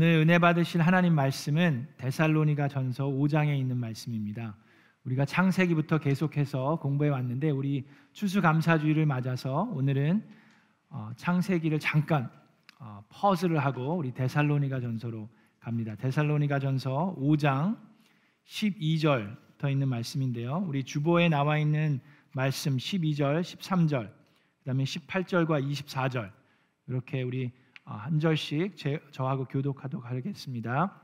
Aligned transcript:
오늘 0.00 0.20
은혜 0.20 0.38
받으실 0.38 0.80
하나님 0.80 1.12
말씀은 1.16 1.88
데살로니가 1.96 2.68
전서 2.68 3.06
5장에 3.06 3.58
있는 3.58 3.78
말씀입니다. 3.78 4.54
우리가 5.02 5.24
창세기부터 5.24 5.98
계속해서 5.98 6.78
공부해 6.80 7.10
왔는데 7.10 7.50
우리 7.50 7.84
추수감사주의를 8.12 9.06
맞아서 9.06 9.62
오늘은 9.72 10.22
어, 10.90 11.10
창세기를 11.16 11.80
잠깐 11.80 12.30
어, 12.78 13.02
퍼즐을 13.08 13.58
하고 13.58 13.96
우리 13.96 14.14
데살로니가 14.14 14.78
전서로 14.78 15.28
갑니다. 15.58 15.96
데살로니가 15.96 16.60
전서 16.60 17.16
5장 17.18 17.76
12절부터 18.46 19.68
있는 19.68 19.88
말씀인데요. 19.88 20.64
우리 20.68 20.84
주보에 20.84 21.28
나와 21.28 21.58
있는 21.58 21.98
말씀 22.30 22.76
12절, 22.76 23.40
13절, 23.40 24.12
그 24.58 24.64
다음에 24.64 24.84
18절과 24.84 25.68
24절 25.68 26.30
이렇게 26.86 27.22
우리 27.22 27.46
어, 27.46 27.50
한 27.96 28.20
절씩 28.20 28.76
제, 28.76 29.00
저하고 29.10 29.46
교독하도록 29.46 30.04
하겠습니다. 30.04 31.00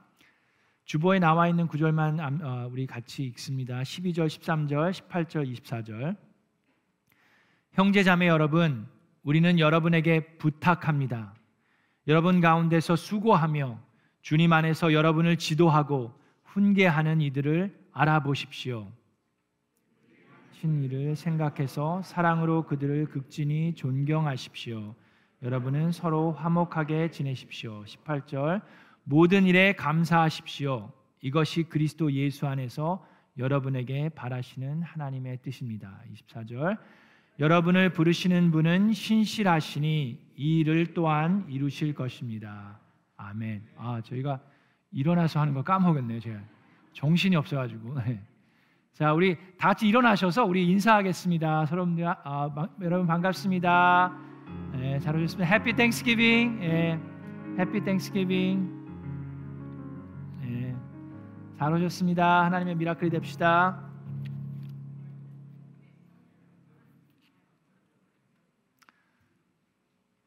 주보에 0.84 1.19
나와 1.19 1.48
있는 1.48 1.66
구절만 1.66 2.42
어, 2.42 2.69
우리 2.70 2.87
같이 2.87 3.25
읽습니다. 3.25 3.80
12절, 3.80 4.27
13절, 4.27 4.92
18절, 4.92 5.51
24절. 5.51 6.16
형제 7.73 8.02
자매 8.02 8.28
여러분, 8.28 8.87
우리는 9.23 9.59
여러분에게 9.59 10.37
부탁합니다. 10.37 11.34
여러분 12.06 12.41
가운데서 12.41 12.97
수고하며 12.97 13.80
주님 14.20 14.53
안에서 14.53 14.92
여러분을 14.92 15.37
지도하고 15.39 16.12
훈계하는 16.45 17.23
이들을 17.23 17.89
알아보십시오. 17.92 18.92
신일을 20.53 21.16
생각해서 21.16 22.03
사랑으로 22.03 22.64
그들을 22.64 23.06
극진히 23.06 23.75
존경하십시오. 23.75 24.94
여러분은 25.45 25.92
서로 25.92 26.33
화목하게 26.33 27.11
지내십시오. 27.11 27.84
18절 27.84 28.62
모든 29.03 29.45
일에 29.45 29.75
감사하십시오. 29.75 30.91
이것이 31.20 31.64
그리스도 31.64 32.11
예수 32.12 32.47
안에서 32.47 33.06
여러분에게 33.37 34.09
바라시는 34.09 34.83
하나님의 34.83 35.42
뜻입니다. 35.42 36.00
24절 36.15 36.78
여러분을 37.39 37.92
부르시는 37.92 38.53
분은 38.53 38.95
신실하시니 38.95 40.33
이 40.34 40.59
일을 40.61 40.95
또한 40.95 41.45
이루실 41.50 41.92
것입니다. 41.92 42.81
아멘. 43.19 43.67
아, 43.77 44.00
저희가 44.00 44.41
일어나서 44.92 45.41
하는 45.41 45.53
거 45.53 45.62
까먹었네요, 45.62 46.20
제가. 46.20 46.41
정신이 46.95 47.37
없어 47.37 47.56
가지고. 47.56 48.00
네. 48.00 48.19
자, 48.95 49.12
우리 49.12 49.37
다 49.59 49.69
같이 49.69 49.89
일어나셔서 49.89 50.47
우리 50.47 50.67
인사하겠습니다. 50.70 51.67
여러분, 51.70 52.03
아, 52.03 52.69
여러분 52.81 53.06
반갑습니다. 53.06 54.34
네, 54.78 54.98
잘 55.00 55.17
오셨습니다. 55.17 55.50
Happy 55.50 55.73
Thanksgiving. 55.75 56.62
예. 56.62 57.00
Happy 57.59 57.84
Thanksgiving. 57.84 58.84
잘 61.56 61.72
오셨습니다. 61.72 62.44
하나님의 62.44 62.75
miracle이 62.75 63.11
됩시다. 63.11 63.81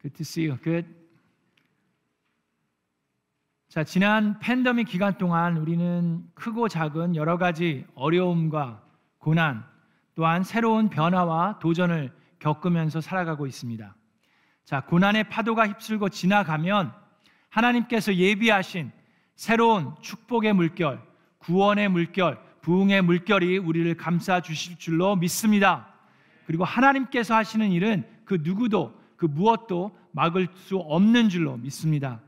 Good 0.00 0.24
to. 0.24 0.56
Good. 0.62 0.88
자, 3.68 3.84
지난 3.84 4.38
팬데믹 4.38 4.88
기간 4.88 5.18
동안 5.18 5.58
우리는 5.58 6.24
크고 6.34 6.68
작은 6.68 7.14
여러 7.14 7.36
가지 7.36 7.86
어려움과 7.94 8.82
고난, 9.18 9.64
또한 10.14 10.42
새로운 10.42 10.88
변화와 10.88 11.58
도전을 11.58 12.10
겪으면서 12.38 13.02
살아가고 13.02 13.46
있습니다. 13.46 13.97
자, 14.68 14.82
고난의 14.82 15.30
파도가 15.30 15.66
휩쓸고 15.66 16.10
지나가면 16.10 16.92
하나님께서 17.48 18.14
예비하신 18.14 18.92
새로운 19.34 19.94
축복의 20.02 20.52
물결, 20.52 21.00
구원의 21.38 21.88
물결, 21.88 22.38
부흥의 22.60 23.00
물결이 23.00 23.56
우리를 23.56 23.96
감싸 23.96 24.42
주실 24.42 24.76
줄로 24.76 25.16
믿습니다. 25.16 25.88
그리고 26.46 26.64
하나님께서 26.64 27.34
하시는 27.34 27.72
일은 27.72 28.06
그 28.26 28.40
누구도 28.42 28.94
그 29.16 29.24
무엇도 29.24 29.96
막을 30.12 30.48
수 30.56 30.76
없는 30.76 31.30
줄로 31.30 31.56
믿습니다. 31.56 32.20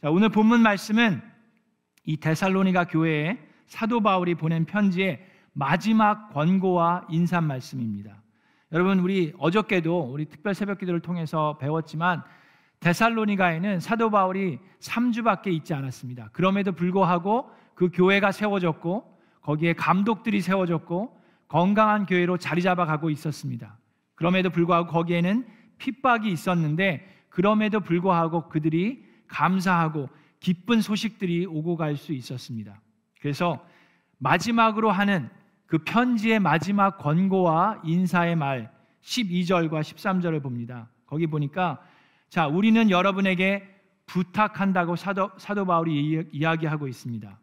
자, 0.00 0.10
오늘 0.10 0.28
본문 0.28 0.60
말씀은 0.60 1.20
이 2.04 2.18
데살로니가 2.18 2.84
교회에 2.84 3.36
사도 3.66 4.00
바울이 4.00 4.36
보낸 4.36 4.64
편지의 4.64 5.26
마지막 5.54 6.32
권고와 6.32 7.08
인사 7.10 7.40
말씀입니다. 7.40 8.22
여러분 8.72 8.98
우리 8.98 9.32
어저께도 9.38 10.10
우리 10.12 10.26
특별 10.26 10.54
새벽 10.54 10.78
기도를 10.78 11.00
통해서 11.00 11.56
배웠지만 11.58 12.22
데살로니가에는 12.80 13.80
사도 13.80 14.10
바울이 14.10 14.58
3주밖에 14.80 15.48
있지 15.48 15.74
않았습니다. 15.74 16.28
그럼에도 16.32 16.72
불구하고 16.72 17.50
그 17.74 17.90
교회가 17.92 18.30
세워졌고 18.30 19.18
거기에 19.40 19.72
감독들이 19.72 20.40
세워졌고 20.42 21.18
건강한 21.48 22.04
교회로 22.04 22.36
자리 22.36 22.60
잡아 22.60 22.84
가고 22.84 23.08
있었습니다. 23.08 23.78
그럼에도 24.14 24.50
불구하고 24.50 24.90
거기에는 24.92 25.46
핍박이 25.78 26.30
있었는데 26.30 27.26
그럼에도 27.30 27.80
불구하고 27.80 28.48
그들이 28.48 29.04
감사하고 29.28 30.08
기쁜 30.40 30.82
소식들이 30.82 31.46
오고 31.46 31.76
갈 31.76 31.96
수 31.96 32.12
있었습니다. 32.12 32.80
그래서 33.20 33.64
마지막으로 34.18 34.90
하는 34.90 35.30
그 35.68 35.76
편지의 35.78 36.40
마지막 36.40 36.96
권고와 36.96 37.82
인사의 37.84 38.36
말 38.36 38.72
12절과 39.02 39.82
13절을 39.82 40.42
봅니다. 40.42 40.88
거기 41.06 41.26
보니까 41.26 41.80
자, 42.30 42.46
우리는 42.46 42.90
여러분에게 42.90 43.62
부탁한다고 44.06 44.96
사도, 44.96 45.30
사도 45.36 45.66
바울이 45.66 46.26
이야기하고 46.32 46.88
있습니다. 46.88 47.38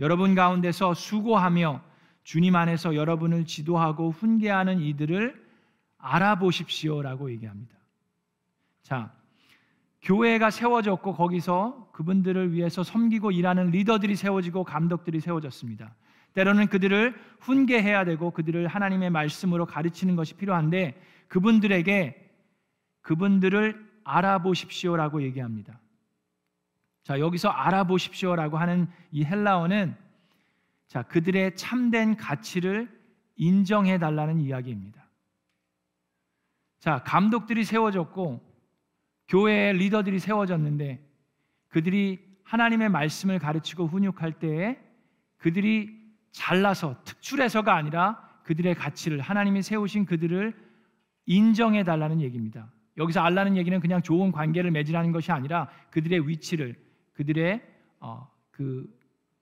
여러분 0.00 0.34
가운데서 0.34 0.92
수고하며 0.92 1.80
주님 2.22 2.54
안에서 2.54 2.94
여러분을 2.94 3.46
지도하고 3.46 4.10
훈계하는 4.10 4.80
이들을 4.80 5.42
알아보십시오라고 5.96 7.30
얘기합니다. 7.30 7.74
자, 8.82 9.10
교회가 10.02 10.50
세워졌고 10.50 11.14
거기서 11.14 11.88
그분들을 11.92 12.52
위해서 12.52 12.82
섬기고 12.82 13.30
일하는 13.30 13.70
리더들이 13.70 14.16
세워지고 14.16 14.64
감독들이 14.64 15.20
세워졌습니다. 15.20 15.94
때로는 16.34 16.66
그들을 16.66 17.14
훈계해야 17.40 18.04
되고 18.04 18.30
그들을 18.30 18.66
하나님의 18.66 19.10
말씀으로 19.10 19.66
가르치는 19.66 20.16
것이 20.16 20.34
필요한데 20.34 21.00
그분들에게 21.28 22.30
그분들을 23.00 23.92
알아보십시오라고 24.04 25.22
얘기합니다. 25.22 25.80
자, 27.02 27.18
여기서 27.20 27.48
알아보십시오라고 27.48 28.56
하는 28.58 28.88
이 29.12 29.24
헬라어는 29.24 29.96
자, 30.88 31.02
그들의 31.02 31.56
참된 31.56 32.16
가치를 32.16 32.88
인정해 33.36 33.98
달라는 33.98 34.40
이야기입니다. 34.40 35.04
자, 36.78 37.02
감독들이 37.04 37.64
세워졌고 37.64 38.40
교회의 39.28 39.74
리더들이 39.74 40.18
세워졌는데 40.18 41.02
그들이 41.68 42.22
하나님의 42.44 42.90
말씀을 42.90 43.38
가르치고 43.38 43.86
훈육할 43.86 44.34
때에 44.34 44.78
그들이 45.38 46.03
잘나서 46.34 46.96
특출해서가 47.04 47.74
아니라 47.74 48.20
그들의 48.42 48.74
가치를 48.74 49.20
하나님이 49.20 49.62
세우신 49.62 50.04
그들을 50.04 50.52
인정해 51.26 51.84
달라는 51.84 52.20
얘기입니다. 52.20 52.70
여기서 52.98 53.20
알라는 53.20 53.56
얘기는 53.56 53.78
그냥 53.80 54.02
좋은 54.02 54.30
관계를 54.30 54.70
맺으라는 54.72 55.12
것이 55.12 55.32
아니라 55.32 55.68
그들의 55.90 56.28
위치를 56.28 56.76
그들의 57.14 57.62
어, 58.00 58.28
그 58.50 58.86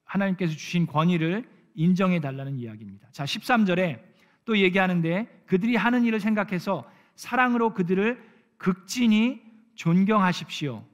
하나님께서 0.04 0.52
주신 0.52 0.86
권위를 0.86 1.48
인정해 1.74 2.20
달라는 2.20 2.58
이야기입니다. 2.58 3.08
자, 3.10 3.24
13절에 3.24 4.00
또 4.44 4.58
얘기하는데 4.58 5.44
그들이 5.46 5.76
하는 5.76 6.04
일을 6.04 6.20
생각해서 6.20 6.88
사랑으로 7.16 7.72
그들을 7.72 8.22
극진히 8.58 9.42
존경하십시오. 9.76 10.84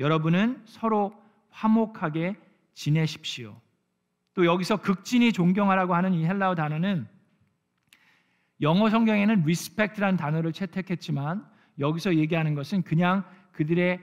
여러분은 0.00 0.62
서로 0.64 1.14
화목하게 1.50 2.36
지내십시오. 2.74 3.60
또 4.34 4.44
여기서 4.44 4.78
극진히 4.78 5.32
존경하라고 5.32 5.94
하는 5.94 6.12
이 6.12 6.24
헬라어 6.24 6.54
단어는 6.54 7.06
영어 8.60 8.90
성경에는 8.90 9.42
respect라는 9.42 10.16
단어를 10.16 10.52
채택했지만 10.52 11.44
여기서 11.78 12.16
얘기하는 12.16 12.54
것은 12.54 12.82
그냥 12.82 13.24
그들의 13.52 14.00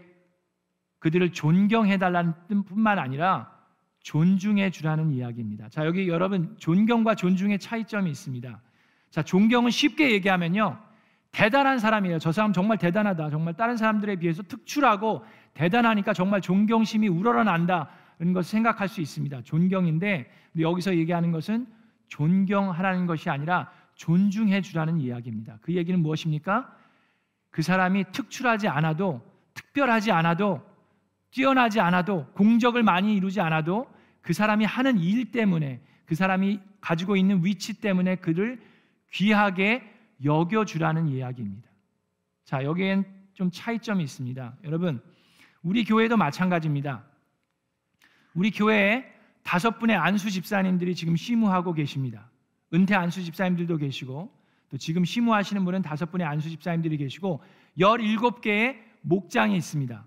그들을 1.00 1.34
존경해 1.34 1.98
달라는 1.98 2.34
뜻뿐만 2.48 3.00
아니라 3.00 3.52
존중해 4.04 4.70
주라는 4.70 5.12
이야기입니다. 5.12 5.70
자, 5.70 5.86
여기 5.86 6.08
여러분 6.08 6.56
존경과 6.60 7.16
존중의 7.16 7.60
차이점이 7.60 8.10
있습니다. 8.10 8.62
자, 9.10 9.24
존경은 9.24 9.72
쉽게 9.72 10.12
얘기하면요. 10.12 10.78
대단한 11.32 11.80
사람이에요. 11.80 12.20
저 12.20 12.32
사람 12.32 12.54
정말 12.54 12.78
대단하다. 12.78 13.30
정말 13.30 13.56
다른 13.56 13.78
사람들에 13.78 14.18
비해서 14.18 14.44
특출하고 14.44 15.26
대단하니까 15.54 16.14
정말 16.14 16.42
존경심이 16.42 17.08
우러러 17.08 17.44
난다는 17.44 17.86
것을 18.34 18.52
생각할 18.52 18.88
수 18.88 19.02
있습니다. 19.02 19.42
존경인데 19.42 20.32
여기서 20.60 20.96
얘기하는 20.96 21.32
것은 21.32 21.66
존경하라는 22.08 23.08
것이 23.08 23.30
아니라 23.30 23.72
존중해 23.96 24.62
주라는 24.62 25.00
이야기입니다. 25.00 25.58
그 25.62 25.74
얘기는 25.74 26.00
무엇입니까? 26.00 26.76
그 27.50 27.62
사람이 27.62 28.06
특출하지 28.12 28.68
않아도 28.68 29.22
특별하지 29.54 30.12
않아도 30.12 30.62
뛰어나지 31.32 31.80
않아도 31.80 32.26
공적을 32.34 32.84
많이 32.84 33.16
이루지 33.16 33.42
않아도 33.42 33.88
그 34.22 34.34
사람이 34.34 34.66
하는 34.66 35.00
일 35.00 35.32
때문에 35.32 35.82
그 36.06 36.16
사람이 36.16 36.60
가지고 36.80 37.16
있는 37.16 37.44
위치 37.44 37.80
때문에 37.80 38.18
그를 38.18 38.62
귀하게 39.12 39.84
여겨 40.24 40.66
주라는 40.66 41.08
이야기입니다. 41.08 41.70
자, 42.44 42.64
여기엔 42.64 43.06
좀 43.34 43.50
차이점이 43.52 44.04
있습니다. 44.04 44.58
여러분, 44.66 45.02
우리 45.64 45.84
교회도 45.84 46.18
마찬가지입니다. 46.18 47.04
우리 48.34 48.52
교회에 48.52 49.06
다섯 49.44 49.80
분의 49.80 49.96
안수 49.96 50.30
집사님들이 50.30 50.96
지금 50.96 51.16
시무하고 51.16 51.74
계십니다. 51.74 52.30
은퇴 52.74 52.96
안수 52.96 53.24
집사님들도 53.24 53.78
계시고 53.78 54.32
또 54.70 54.78
지금 54.78 55.04
시무하시는 55.04 55.66
분은 55.66 55.82
다섯 55.82 56.12
분의 56.12 56.26
안수 56.26 56.50
집사님들이 56.50 56.98
계시고 56.98 57.42
17개의 57.78 58.78
목장이 59.02 59.56
있습니다. 59.58 60.06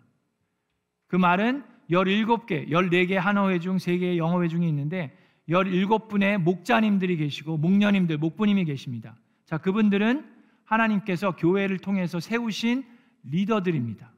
그 1.09 1.17
말은 1.17 1.65
17개, 1.91 2.69
14개 2.69 3.15
한어회 3.15 3.59
중 3.59 3.77
3개의 3.77 4.17
영어회 4.17 4.49
중에 4.49 4.67
있는데 4.69 5.17
17분의 5.49 6.39
목자님들이 6.39 7.19
계시고 7.19 7.59
목녀님들, 7.59 8.17
목부님이 8.17 8.65
계십니다. 8.65 9.15
자, 9.45 9.59
그분들은 9.59 10.25
하나님께서 10.65 11.37
교회를 11.37 11.79
통해서 11.79 12.21
세우신 12.21 12.85
리더들입니다. 13.25 14.14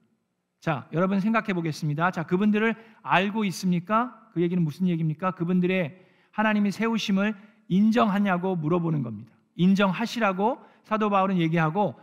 자, 0.67 0.89
여러분 0.93 1.21
생각해 1.21 1.53
보겠습니다. 1.53 2.11
자, 2.11 2.25
그분들을 2.25 2.75
알고 3.03 3.45
있습니까? 3.45 4.21
그 4.33 4.43
얘기는 4.43 4.61
무슨 4.61 4.89
얘기입니까? 4.89 5.31
그분들의 5.31 5.97
하나님이 6.33 6.73
세우심을 6.73 7.37
인정하냐고 7.69 8.57
물어보는 8.57 9.05
겁니다. 9.05 9.33
인정하시라고 9.55 10.59
사도 10.83 11.09
바울은 11.09 11.39
얘기하고 11.39 11.95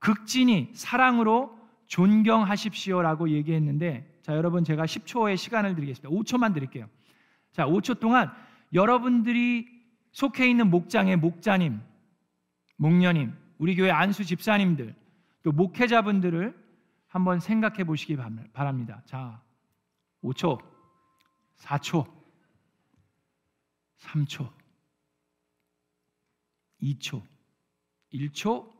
극진히 0.00 0.70
사랑으로 0.74 1.56
존경하십시오라고 1.86 3.30
얘기했는데 3.30 4.18
자, 4.22 4.34
여러분 4.34 4.64
제가 4.64 4.86
10초의 4.86 5.36
시간을 5.36 5.76
드리겠습니다. 5.76 6.08
5초만 6.08 6.52
드릴게요. 6.52 6.88
자, 7.52 7.64
5초 7.64 8.00
동안 8.00 8.32
여러분들이 8.72 9.68
속해 10.10 10.50
있는 10.50 10.68
목장의 10.68 11.14
목자님, 11.14 11.78
목녀님, 12.76 13.32
우리 13.58 13.76
교회 13.76 13.92
안수 13.92 14.24
집사님들, 14.24 14.96
또 15.44 15.52
목회자분들을 15.52 16.69
한번 17.10 17.40
생각해 17.40 17.82
보시기 17.84 18.16
바랍니다. 18.52 19.02
자, 19.04 19.42
5초, 20.22 20.62
4초, 21.56 22.08
3초, 23.98 24.48
2초, 26.80 27.22
1초. 28.12 28.72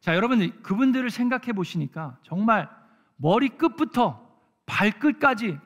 자, 0.00 0.16
여러분 0.16 0.62
그분들을 0.62 1.08
생각해 1.10 1.52
보시니까 1.52 2.18
정말 2.22 2.68
머리끝부터 3.16 4.20
발끝까지 4.66 5.56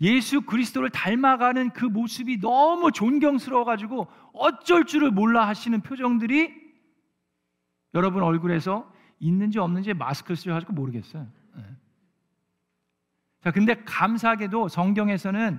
예수 0.00 0.40
그리스도를 0.42 0.90
닮아가는 0.90 1.70
그 1.70 1.84
모습이 1.84 2.40
너무 2.40 2.90
존경스러워 2.90 3.64
가지고 3.64 4.08
어쩔 4.32 4.84
줄을 4.84 5.12
몰라 5.12 5.46
하시는 5.46 5.80
표정들이 5.80 6.52
여러분 7.94 8.24
얼굴에서 8.24 8.97
있는지 9.18 9.58
없는지 9.58 9.94
마스크를 9.94 10.36
쓰여 10.36 10.54
가지고 10.54 10.72
모르겠어요. 10.74 11.26
네. 11.56 11.62
자, 13.42 13.50
근데 13.50 13.74
감사하게도 13.84 14.68
성경에서는 14.68 15.58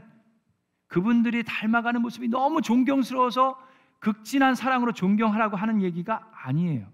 그분들이 0.88 1.44
닮아가는 1.44 2.02
모습이 2.02 2.28
너무 2.30 2.62
존경스러워서 2.62 3.58
극진한 4.00 4.56
사랑으로 4.56 4.92
존경하라고 4.94 5.58
하는 5.58 5.82
얘기가 5.82 6.30
아니에요. 6.34 6.88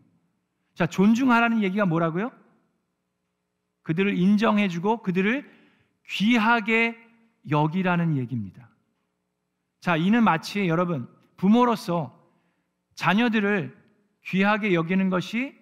자, 0.73 0.85
존중하라는 0.85 1.63
얘기가 1.63 1.85
뭐라고요? 1.85 2.31
그들을 3.83 4.17
인정해주고 4.17 5.03
그들을 5.03 5.49
귀하게 6.07 6.97
여기라는 7.49 8.17
얘기입니다. 8.17 8.69
자, 9.79 9.95
이는 9.95 10.23
마치 10.23 10.67
여러분 10.67 11.07
부모로서 11.37 12.19
자녀들을 12.95 13.75
귀하게 14.23 14.73
여기는 14.73 15.09
것이 15.09 15.55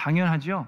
당연하죠. 0.00 0.66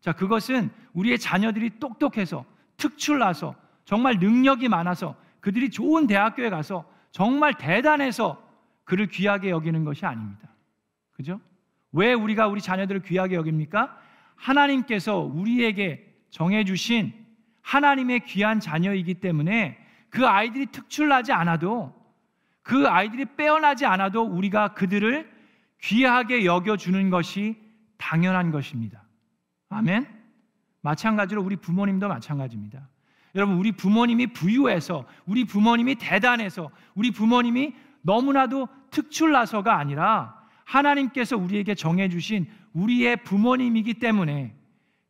자, 0.00 0.12
그것은 0.12 0.70
우리의 0.92 1.18
자녀들이 1.18 1.78
똑똑해서 1.78 2.44
특출나서 2.76 3.54
정말 3.84 4.18
능력이 4.18 4.68
많아서 4.68 5.16
그들이 5.40 5.70
좋은 5.70 6.06
대학교에 6.06 6.50
가서 6.50 6.84
정말 7.10 7.54
대단해서 7.54 8.42
그를 8.84 9.06
귀하게 9.06 9.50
여기는 9.50 9.84
것이 9.84 10.04
아닙니다. 10.04 10.48
그죠? 11.12 11.40
왜 11.92 12.12
우리가 12.12 12.48
우리 12.48 12.60
자녀들을 12.60 13.02
귀하게 13.02 13.36
여깁니까? 13.36 13.98
하나님께서 14.36 15.18
우리에게 15.18 16.06
정해주신 16.30 17.12
하나님의 17.62 18.20
귀한 18.26 18.60
자녀이기 18.60 19.14
때문에 19.14 19.78
그 20.08 20.26
아이들이 20.26 20.66
특출나지 20.66 21.32
않아도 21.32 21.94
그 22.62 22.86
아이들이 22.86 23.24
빼어나지 23.36 23.86
않아도 23.86 24.22
우리가 24.22 24.74
그들을 24.74 25.30
귀하게 25.82 26.44
여겨주는 26.44 27.10
것이 27.10 27.69
당연한 28.00 28.50
것입니다. 28.50 29.04
아멘? 29.68 30.06
마찬가지로 30.80 31.42
우리 31.42 31.56
부모님도 31.56 32.08
마찬가지입니다. 32.08 32.88
여러분, 33.34 33.56
우리 33.56 33.70
부모님이 33.70 34.28
부유해서, 34.28 35.06
우리 35.26 35.44
부모님이 35.44 35.96
대단해서, 35.96 36.70
우리 36.94 37.12
부모님이 37.12 37.74
너무나도 38.02 38.66
특출나서가 38.90 39.78
아니라 39.78 40.34
하나님께서 40.64 41.36
우리에게 41.36 41.74
정해주신 41.74 42.48
우리의 42.72 43.22
부모님이기 43.22 43.94
때문에 43.94 44.56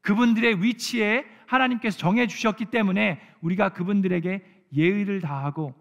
그분들의 0.03 0.63
위치에 0.63 1.25
하나님께서 1.47 1.97
정해주셨기 1.99 2.67
때문에 2.67 3.21
우리가 3.41 3.71
그분들에게 3.71 4.45
예의를 4.75 5.21
다하고 5.21 5.75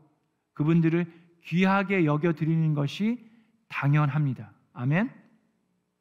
그분들을 0.54 1.06
귀하게 1.46 2.06
여겨드리는 2.06 2.74
것이 2.74 3.26
당연합니다. 3.70 4.52
아멘? 4.74 5.19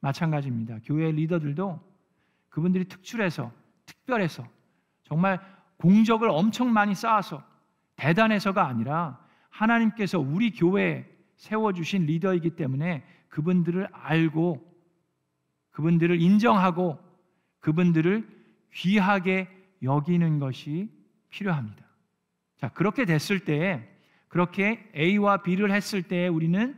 마찬가지입니다. 0.01 0.79
교회 0.85 1.11
리더들도 1.11 1.81
그분들이 2.49 2.85
특출해서, 2.87 3.53
특별해서, 3.87 4.47
정말 5.03 5.41
공적을 5.79 6.29
엄청 6.29 6.73
많이 6.73 6.95
쌓아서 6.95 7.43
대단해서가 7.97 8.67
아니라 8.67 9.25
하나님께서 9.51 10.19
우리 10.19 10.51
교회에 10.51 11.07
세워주신 11.37 12.07
리더이기 12.07 12.51
때문에 12.51 13.05
그분들을 13.29 13.89
알고 13.93 14.67
그분들을 15.71 16.21
인정하고 16.21 16.99
그분들을 17.61 18.29
귀하게 18.73 19.49
여기는 19.83 20.39
것이 20.39 20.91
필요합니다. 21.31 21.85
자, 22.57 22.69
그렇게 22.71 23.05
됐을 23.05 23.41
때, 23.41 23.89
그렇게 24.29 24.91
A와 24.95 25.43
B를 25.43 25.71
했을 25.71 26.03
때 26.03 26.27
우리는 26.29 26.77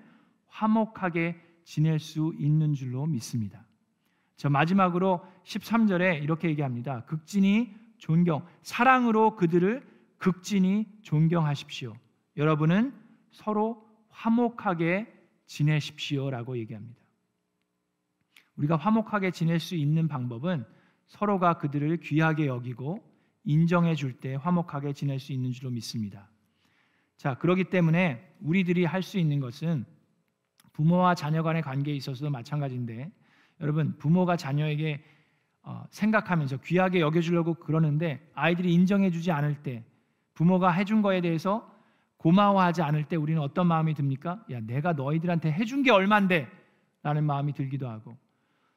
화목하게 0.48 1.40
지낼 1.70 2.00
수 2.00 2.34
있는 2.36 2.74
줄로 2.74 3.06
믿습니다. 3.06 3.64
저 4.36 4.50
마지막으로 4.50 5.24
13절에 5.44 6.20
이렇게 6.20 6.48
얘기합니다. 6.48 7.04
극진히 7.04 7.72
존경, 7.96 8.44
사랑으로 8.62 9.36
그들을 9.36 9.80
극진히 10.18 10.88
존경하십시오. 11.02 11.94
여러분은 12.36 12.92
서로 13.30 13.86
화목하게 14.08 15.06
지내십시오라고 15.46 16.58
얘기합니다. 16.58 17.00
우리가 18.56 18.74
화목하게 18.74 19.30
지낼 19.30 19.60
수 19.60 19.76
있는 19.76 20.08
방법은 20.08 20.64
서로가 21.06 21.58
그들을 21.58 21.98
귀하게 21.98 22.46
여기고 22.46 23.00
인정해 23.44 23.94
줄 23.94 24.18
때 24.18 24.34
화목하게 24.34 24.92
지낼 24.92 25.20
수 25.20 25.32
있는 25.32 25.52
줄로 25.52 25.70
믿습니다. 25.70 26.28
자, 27.16 27.38
그렇기 27.38 27.64
때문에 27.70 28.34
우리들이 28.40 28.84
할 28.86 29.04
수 29.04 29.18
있는 29.18 29.38
것은 29.38 29.84
부모와 30.80 31.14
자녀 31.14 31.42
간의 31.42 31.60
관계에 31.60 31.94
있어서도 31.94 32.30
마찬가지인데 32.30 33.10
여러분 33.60 33.98
부모가 33.98 34.38
자녀에게 34.38 35.04
어, 35.62 35.84
생각하면서 35.90 36.56
귀하게 36.62 37.00
여겨주려고 37.00 37.52
그러는데 37.52 38.26
아이들이 38.34 38.72
인정해주지 38.72 39.30
않을 39.30 39.62
때 39.62 39.84
부모가 40.32 40.70
해준 40.70 41.02
거에 41.02 41.20
대해서 41.20 41.70
고마워하지 42.16 42.80
않을 42.80 43.04
때 43.04 43.16
우리는 43.16 43.42
어떤 43.42 43.66
마음이 43.66 43.92
듭니까? 43.92 44.42
야 44.50 44.60
내가 44.60 44.94
너희들한테 44.94 45.52
해준 45.52 45.82
게 45.82 45.90
얼만데 45.90 46.48
라는 47.02 47.24
마음이 47.24 47.52
들기도 47.52 47.86
하고 47.86 48.16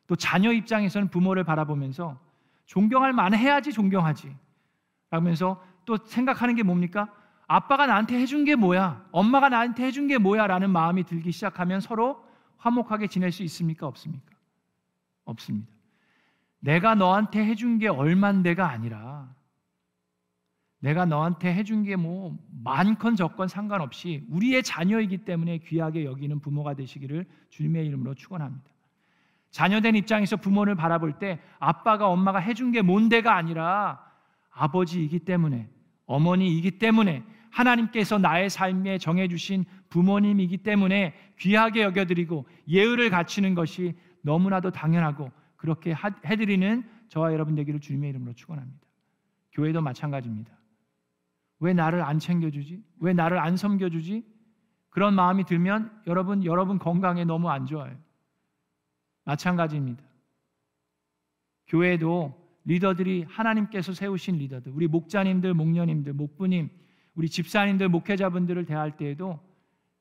또 0.05 0.17
자녀 0.17 0.51
입장에서는 0.51 1.07
부모를 1.07 1.45
바라보면서 1.45 2.19
존경할 2.65 3.13
만 3.13 3.33
해야지 3.33 3.71
존경하지 3.71 4.35
라면서 5.09 5.63
또 5.85 5.95
생각하는 5.95 6.55
게 6.55 6.63
뭡니까? 6.63 7.13
아빠가 7.53 7.85
나한테 7.85 8.19
해준 8.19 8.45
게 8.45 8.55
뭐야? 8.55 9.05
엄마가 9.11 9.47
나한테 9.47 9.83
해준 9.85 10.07
게 10.07 10.17
뭐야? 10.17 10.47
라는 10.47 10.71
마음이 10.71 11.03
들기 11.03 11.31
시작하면 11.31 11.81
서로 11.81 12.25
화목하게 12.57 13.05
지낼 13.05 13.31
수 13.31 13.43
있습니까? 13.43 13.85
없습니까? 13.85 14.25
없습니다. 15.25 15.71
내가 16.57 16.95
너한테 16.95 17.45
해준 17.45 17.77
게 17.77 17.87
얼만데가 17.89 18.67
아니라 18.67 19.31
내가 20.79 21.05
너한테 21.05 21.53
해준 21.53 21.83
게 21.83 21.95
뭐 21.95 22.35
많건 22.63 23.15
적건 23.15 23.47
상관없이 23.47 24.25
우리의 24.31 24.63
자녀이기 24.63 25.19
때문에 25.19 25.59
귀하게 25.59 26.05
여기는 26.05 26.39
부모가 26.39 26.73
되시기를 26.73 27.27
주님의 27.51 27.85
이름으로 27.85 28.15
축원합니다. 28.15 28.65
자녀된 29.51 29.95
입장에서 29.95 30.37
부모를 30.37 30.73
바라볼 30.73 31.19
때 31.19 31.39
아빠가 31.59 32.07
엄마가 32.07 32.39
해준 32.39 32.71
게 32.71 32.81
뭔데가 32.81 33.35
아니라 33.35 34.03
아버지이기 34.49 35.19
때문에 35.19 35.69
어머니이기 36.07 36.79
때문에 36.79 37.23
하나님께서 37.53 38.17
나의 38.17 38.49
삶에 38.49 38.97
정해주신 38.97 39.65
부모님이기 39.89 40.57
때문에 40.57 41.13
귀하게 41.39 41.83
여겨드리고 41.83 42.45
예의를 42.67 43.09
갖추는 43.09 43.53
것이 43.53 43.95
너무나도 44.21 44.71
당연하고 44.71 45.31
그렇게 45.55 45.93
해드리는 46.25 46.83
저와 47.09 47.31
여러분 47.31 47.55
되기를 47.55 47.79
주님의 47.79 48.09
이름으로 48.09 48.33
축원합니다. 48.33 48.87
교회도 49.51 49.81
마찬가지입니다. 49.81 50.51
왜 51.59 51.73
나를 51.73 52.01
안 52.01 52.17
챙겨주지? 52.17 52.83
왜 52.99 53.13
나를 53.13 53.37
안 53.37 53.55
섬겨주지? 53.55 54.25
그런 54.89 55.13
마음이 55.13 55.45
들면 55.45 55.91
여러분 56.07 56.43
여러분 56.43 56.79
건강에 56.79 57.23
너무 57.23 57.49
안 57.49 57.65
좋아요. 57.65 57.95
마찬가지입니다. 59.25 60.03
교회도 61.67 62.41
리더들이 62.65 63.25
하나님께서 63.27 63.93
세우신 63.93 64.37
리더들, 64.37 64.71
우리 64.71 64.87
목자님들, 64.87 65.53
목녀님들, 65.53 66.13
목부님, 66.13 66.69
우리 67.15 67.29
집사님들, 67.29 67.89
목회자분들을 67.89 68.65
대할 68.65 68.97
때에도 68.97 69.39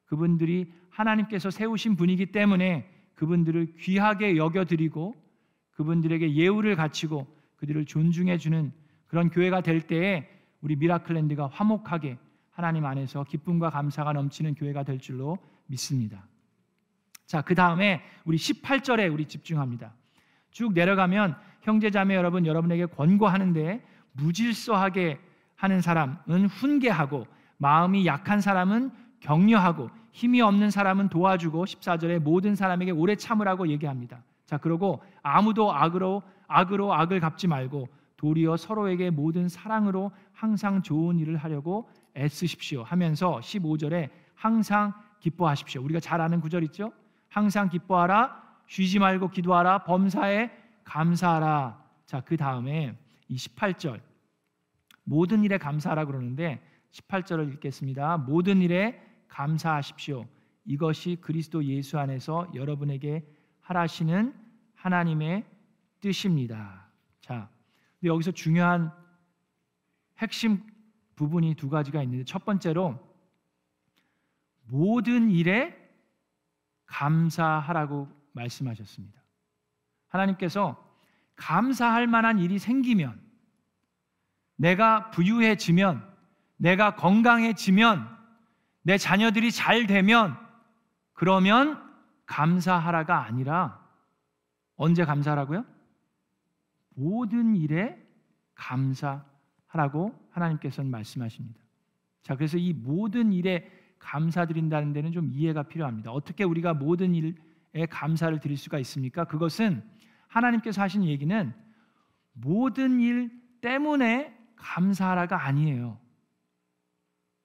그분들이 0.06 0.72
하나님께서 0.90 1.50
세우신 1.50 1.96
분이기 1.96 2.26
때문에 2.26 2.88
그분들을 3.14 3.76
귀하게 3.78 4.36
여겨드리고 4.36 5.14
그분들에게 5.72 6.34
예우를 6.34 6.76
갖추고 6.76 7.26
그들을 7.56 7.84
존중해 7.86 8.38
주는 8.38 8.72
그런 9.06 9.30
교회가 9.30 9.60
될 9.60 9.80
때에 9.80 10.28
우리 10.60 10.76
미라클랜드가 10.76 11.48
화목하게 11.48 12.18
하나님 12.50 12.84
안에서 12.84 13.24
기쁨과 13.24 13.70
감사가 13.70 14.12
넘치는 14.12 14.54
교회가 14.54 14.84
될 14.84 14.98
줄로 14.98 15.38
믿습니다. 15.66 16.26
자, 17.26 17.40
그 17.42 17.54
다음에 17.54 18.02
우리 18.24 18.36
18절에 18.36 19.12
우리 19.12 19.26
집중합니다. 19.26 19.94
쭉 20.50 20.72
내려가면 20.74 21.36
형제자매 21.62 22.14
여러분 22.14 22.44
여러분에게 22.44 22.86
권고하는데 22.86 23.82
무질서하게 24.12 25.18
하는 25.62 25.80
사람은 25.80 26.46
훈계하고 26.46 27.24
마음이 27.58 28.04
약한 28.04 28.40
사람은 28.40 28.90
격려하고 29.20 29.90
힘이 30.10 30.40
없는 30.40 30.72
사람은 30.72 31.08
도와주고 31.08 31.64
14절에 31.66 32.18
모든 32.18 32.56
사람에게 32.56 32.90
오래 32.90 33.14
참으라고 33.14 33.68
얘기합니다. 33.68 34.24
자, 34.44 34.58
그러고 34.58 35.04
아무도 35.22 35.72
악으로 35.72 36.24
악으로 36.48 36.92
악을 36.92 37.20
갚지 37.20 37.46
말고 37.46 37.88
도리어 38.16 38.56
서로에게 38.56 39.10
모든 39.10 39.48
사랑으로 39.48 40.10
항상 40.32 40.82
좋은 40.82 41.20
일을 41.20 41.36
하려고 41.36 41.88
애쓰십시오 42.16 42.82
하면서 42.82 43.38
15절에 43.38 44.10
항상 44.34 44.92
기뻐하십시오. 45.20 45.80
우리가 45.84 46.00
잘 46.00 46.20
아는 46.20 46.40
구절 46.40 46.64
있죠? 46.64 46.92
항상 47.28 47.68
기뻐하라 47.68 48.42
쉬지 48.66 48.98
말고 48.98 49.28
기도하라 49.30 49.84
범사에 49.84 50.50
감사하라. 50.82 51.80
자, 52.04 52.20
그 52.20 52.36
다음에 52.36 52.98
이 53.28 53.36
18절 53.36 54.00
모든 55.04 55.44
일에 55.44 55.58
감사하라 55.58 56.06
그러는데 56.06 56.62
18절을 56.92 57.52
읽겠습니다. 57.54 58.18
모든 58.18 58.60
일에 58.60 59.00
감사하십시오. 59.28 60.26
이것이 60.64 61.16
그리스도 61.20 61.64
예수 61.64 61.98
안에서 61.98 62.50
여러분에게 62.54 63.26
하라시는 63.60 64.34
하나님의 64.74 65.44
뜻입니다. 66.00 66.88
자, 67.20 67.48
근데 68.00 68.08
여기서 68.08 68.32
중요한 68.32 68.92
핵심 70.18 70.62
부분이 71.16 71.54
두 71.54 71.68
가지가 71.68 72.02
있는데 72.02 72.24
첫 72.24 72.44
번째로 72.44 72.98
모든 74.64 75.30
일에 75.30 75.78
감사하라고 76.86 78.08
말씀하셨습니다. 78.32 79.22
하나님께서 80.08 80.82
감사할 81.36 82.06
만한 82.06 82.38
일이 82.38 82.58
생기면 82.58 83.21
내가 84.62 85.10
부유해지면 85.10 86.08
내가 86.56 86.94
건강해지면 86.94 88.08
내 88.82 88.96
자녀들이 88.96 89.50
잘 89.50 89.88
되면 89.88 90.36
그러면 91.14 91.82
감사하라가 92.26 93.24
아니라 93.24 93.84
언제 94.76 95.04
감사하라고요? 95.04 95.64
모든 96.94 97.56
일에 97.56 98.00
감사하라고 98.54 100.16
하나님께서는 100.30 100.92
말씀하십니다. 100.92 101.60
자, 102.22 102.36
그래서 102.36 102.56
이 102.56 102.72
모든 102.72 103.32
일에 103.32 103.68
감사드린다는 103.98 104.92
데는 104.92 105.10
좀 105.10 105.32
이해가 105.32 105.64
필요합니다. 105.64 106.12
어떻게 106.12 106.44
우리가 106.44 106.72
모든 106.72 107.16
일에 107.16 107.34
감사를 107.90 108.38
드릴 108.38 108.56
수가 108.56 108.78
있습니까? 108.78 109.24
그것은 109.24 109.82
하나님께서 110.28 110.82
하신 110.82 111.02
얘기는 111.02 111.52
모든 112.32 113.00
일 113.00 113.32
때문에 113.60 114.41
감사하라가 114.62 115.44
아니에요. 115.44 115.98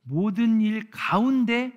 모든 0.04 0.62
일 0.62 0.90
가운데 0.90 1.74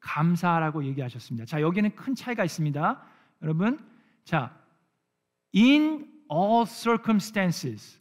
감사하라고 0.00 0.84
얘기하셨습니다. 0.84 1.44
자, 1.44 1.60
여기는 1.60 1.94
큰 1.96 2.14
차이가 2.14 2.44
있습니다. 2.44 3.02
여러분, 3.42 3.78
자, 4.24 4.56
in 5.54 6.10
all 6.30 6.64
circumstances 6.66 8.00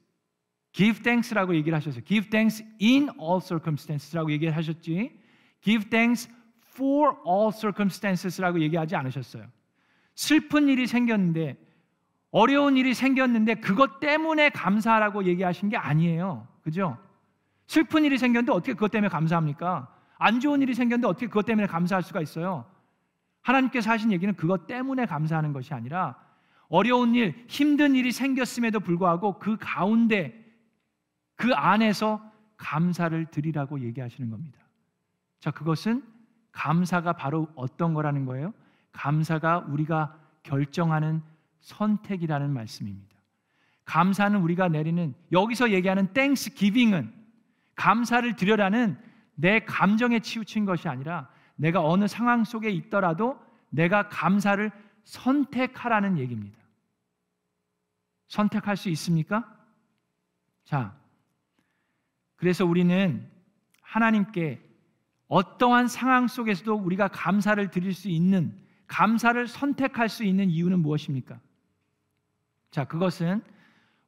give 0.71 1.01
thanks라고 1.01 1.55
얘기를 1.55 1.75
하셨어요. 1.75 2.03
give 2.05 2.29
thanks 2.29 2.63
in 2.81 3.09
all 3.19 3.41
circumstances라고 3.41 4.31
얘기를 4.31 4.55
하셨지. 4.55 5.19
give 5.61 5.89
thanks 5.89 6.29
for 6.73 7.15
all 7.27 7.51
circumstances라고 7.51 8.61
얘기하지 8.61 8.95
않으셨어요. 8.95 9.47
슬픈 10.15 10.69
일이 10.69 10.87
생겼는데 10.87 11.57
어려운 12.31 12.77
일이 12.77 12.93
생겼는데 12.93 13.55
그것 13.55 13.99
때문에 13.99 14.49
감사하라고 14.49 15.25
얘기하신 15.25 15.69
게 15.69 15.77
아니에요. 15.77 16.47
그죠? 16.65 16.97
슬픈 17.67 18.03
일이 18.05 18.17
생겼는데 18.17 18.51
어떻게 18.51 18.73
그것 18.73 18.89
때문에 18.89 19.07
감사합니까? 19.07 19.87
안 20.17 20.39
좋은 20.39 20.63
일이 20.63 20.73
생겼는데 20.73 21.07
어떻게 21.07 21.27
그것 21.27 21.45
때문에 21.45 21.67
감사할 21.67 22.01
수가 22.01 22.21
있어요? 22.21 22.65
하나님께서 23.43 23.91
하신 23.91 24.11
얘기는 24.11 24.33
그것 24.35 24.65
때문에 24.65 25.05
감사하는 25.05 25.53
것이 25.53 25.75
아니라 25.75 26.15
어려운 26.67 27.13
일, 27.13 27.45
힘든 27.47 27.93
일이 27.93 28.11
생겼음에도 28.11 28.79
불구하고 28.79 29.37
그 29.37 29.57
가운데 29.59 30.43
그 31.35 31.53
안에서 31.53 32.19
감사를 32.57 33.27
드리라고 33.27 33.81
얘기하시는 33.81 34.31
겁니다. 34.31 34.59
자, 35.39 35.51
그것은 35.51 36.03
감사가 36.51 37.13
바로 37.13 37.47
어떤 37.53 37.93
거라는 37.93 38.25
거예요? 38.25 38.55
감사가 38.91 39.59
우리가 39.67 40.17
결정하는 40.41 41.21
선택이라는 41.59 42.51
말씀입니다. 42.51 43.14
감사는 43.85 44.39
우리가 44.39 44.67
내리는 44.67 45.13
여기서 45.31 45.71
얘기하는 45.71 46.13
thanksgiving은 46.13 47.13
감사를 47.75 48.35
드려라는 48.35 48.97
내 49.35 49.59
감정에 49.59 50.19
치우친 50.19 50.65
것이 50.65 50.87
아니라 50.87 51.29
내가 51.55 51.83
어느 51.85 52.07
상황 52.07 52.43
속에 52.43 52.69
있더라도 52.69 53.39
내가 53.69 54.09
감사를 54.09 54.71
선택하라는 55.03 56.17
얘기입니다. 56.17 56.57
선택할 58.27 58.75
수 58.75 58.89
있습니까? 58.89 59.45
자, 60.63 60.97
그래서 62.37 62.65
우리는 62.65 63.29
하나님께 63.81 64.61
어떠한 65.27 65.87
상황 65.87 66.27
속에서도 66.27 66.73
우리가 66.73 67.07
감사를 67.07 67.69
드릴 67.71 67.93
수 67.93 68.09
있는 68.09 68.57
감사를 68.87 69.47
선택할 69.47 70.09
수 70.09 70.23
있는 70.23 70.49
이유는 70.49 70.79
무엇입니까? 70.79 71.39
자, 72.71 72.85
그것은 72.85 73.41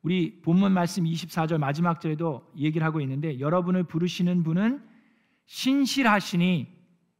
우리 0.01 0.41
본문 0.41 0.71
말씀 0.71 1.03
24절 1.03 1.57
마지막 1.57 1.99
절에도 1.99 2.49
얘기를 2.57 2.85
하고 2.85 3.01
있는데 3.01 3.39
여러분을 3.39 3.83
부르시는 3.83 4.43
분은 4.43 4.83
신실하시니 5.47 6.67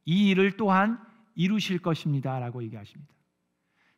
이 0.04 0.28
일을 0.30 0.56
또한 0.56 0.98
이루실 1.34 1.80
것입니다라고 1.80 2.62
얘기하십니다. 2.64 3.12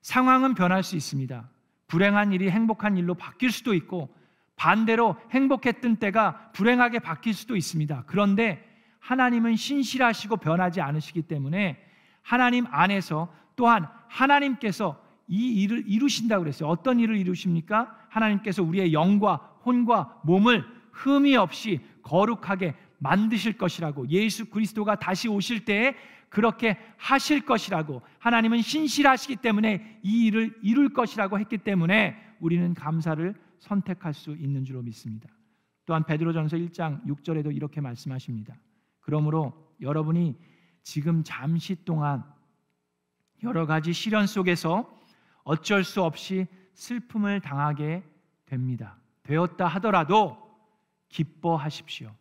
상황은 0.03 0.55
변할 0.55 0.83
수 0.83 0.97
있습니다. 0.97 1.49
불행한 1.89 2.33
일이 2.33 2.51
행복한 2.51 2.97
일로 2.97 3.15
바뀔 3.15 3.51
수도 3.51 3.75
있고 3.75 4.15
반대로 4.57 5.17
행복했던 5.31 5.97
때가 5.97 6.53
불행하게 6.53 6.99
바뀔 6.99 7.35
수도 7.35 7.57
있습니다. 7.57 8.05
그런데 8.07 8.65
하나님은 9.01 9.57
신실하시고 9.57 10.37
변하지 10.37 10.81
않으시기 10.81 11.23
때문에 11.23 11.83
하나님 12.23 12.67
안에서 12.71 13.33
또한 13.57 13.89
하나님께서 14.09 15.00
이 15.31 15.63
일을 15.63 15.85
이루신다고 15.87 16.43
그랬어요. 16.43 16.69
어떤 16.69 16.99
일을 16.99 17.17
이루십니까? 17.17 17.97
하나님께서 18.09 18.65
우리의 18.65 18.93
영과 18.93 19.37
혼과 19.65 20.21
몸을 20.25 20.65
흠이 20.91 21.37
없이 21.37 21.81
거룩하게 22.03 22.75
만드실 22.99 23.57
것이라고 23.57 24.09
예수 24.09 24.51
그리스도가 24.51 24.97
다시 24.97 25.29
오실 25.29 25.65
때에 25.65 25.95
그렇게 26.29 26.77
하실 26.97 27.45
것이라고 27.45 28.03
하나님은 28.19 28.61
신실하시기 28.61 29.37
때문에 29.37 30.01
이 30.03 30.27
일을 30.27 30.59
이룰 30.63 30.93
것이라고 30.93 31.39
했기 31.39 31.59
때문에 31.59 32.17
우리는 32.41 32.75
감사를 32.75 33.35
선택할 33.61 34.13
수 34.13 34.33
있는 34.33 34.65
줄로 34.65 34.83
믿습니다. 34.83 35.29
또한 35.87 36.05
베드로전서 36.05 36.57
1장 36.57 37.05
6절에도 37.07 37.55
이렇게 37.55 37.81
말씀하십니다. 37.81 38.57
그러므로 39.01 39.75
여러분이 39.81 40.37
지금 40.83 41.23
잠시 41.23 41.85
동안 41.85 42.25
여러 43.45 43.67
가지 43.67 43.93
시련 43.93 44.27
속에서 44.27 45.00
어쩔 45.51 45.83
수 45.83 46.01
없이 46.05 46.47
슬픔을 46.75 47.41
당하게 47.41 48.05
됩니다. 48.47 48.97
되었다 49.25 49.67
하더라도 49.67 50.37
기뻐하십시오. 51.09 52.15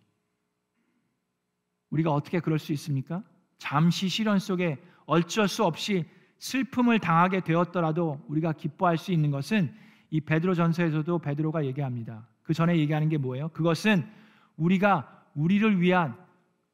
우리가 1.91 2.11
어떻게 2.11 2.39
그럴 2.39 2.57
수 2.57 2.73
있습니까? 2.73 3.21
잠시 3.59 4.09
시련 4.09 4.39
속에 4.39 4.81
어쩔 5.05 5.47
수 5.47 5.63
없이 5.63 6.05
슬픔을 6.39 6.97
당하게 6.97 7.41
되었더라도 7.41 8.19
우리가 8.27 8.53
기뻐할 8.53 8.97
수 8.97 9.11
있는 9.11 9.29
것은 9.29 9.75
이 10.09 10.21
베드로 10.21 10.55
전서에서도 10.55 11.19
베드로가 11.19 11.65
얘기합니다. 11.65 12.27
그 12.41 12.55
전에 12.55 12.77
얘기하는 12.77 13.09
게 13.09 13.19
뭐예요? 13.19 13.49
그것은 13.49 14.09
우리가 14.57 15.25
우리를 15.35 15.79
위한 15.79 16.17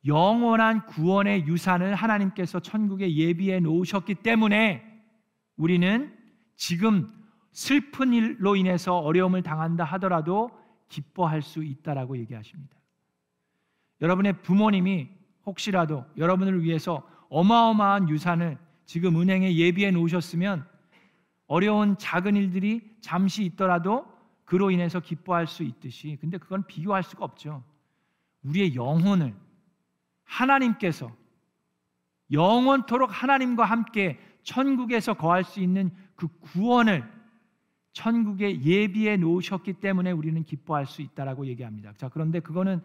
영원한 0.06 0.86
구원의 0.86 1.48
유산을 1.48 1.96
하나님께서 1.96 2.62
천국에 2.62 3.14
예비해 3.14 3.60
놓으셨기 3.60 4.16
때문에 4.16 5.04
우리는 5.58 6.15
지금 6.56 7.12
슬픈 7.52 8.14
일로 8.14 8.56
인해서 8.56 8.98
어려움을 8.98 9.44
당한다 9.44 9.84
하더라도 9.84 10.52
기뻐할 10.90 11.42
수 11.42 11.64
있다라고 11.64 12.18
얘기하십니다. 12.18 12.76
여러분의 14.02 14.42
부모님이 14.42 15.10
혹시라도 15.46 16.06
여러분을 16.18 16.64
위해서 16.64 17.08
어마어마한 17.30 18.10
유산을 18.10 18.58
지금 18.86 19.20
은행에 19.20 19.56
예비해 19.56 19.92
놓으셨으면 19.92 20.68
어려운 21.48 21.98
작은 21.98 22.36
일들이 22.36 22.96
잠시 23.02 23.44
있더라도 23.46 24.06
그로 24.46 24.72
인해서 24.72 25.00
기뻐할 25.00 25.48
수 25.48 25.64
있듯이 25.64 26.18
근데 26.22 26.38
그건 26.38 26.66
비교할 26.66 27.04
수가 27.04 27.26
없죠. 27.26 27.64
우리의 28.44 28.76
영혼을 28.76 29.34
하나님께서 30.24 31.12
영원토록 32.32 33.10
하나님과 33.12 33.66
함께 33.66 34.20
천국에서 34.44 35.14
거할 35.16 35.44
수 35.44 35.60
있는 35.60 35.92
그 36.16 36.28
구원을 36.40 37.10
천국에 37.94 38.62
예비해 38.62 39.16
놓으셨기 39.16 39.74
때문에 39.74 40.12
우리는 40.12 40.44
기뻐할 40.44 40.86
수 40.86 41.02
있다라고 41.02 41.48
얘기합니다. 41.48 41.94
자, 41.98 42.10
그런데 42.10 42.40
그거는 42.40 42.82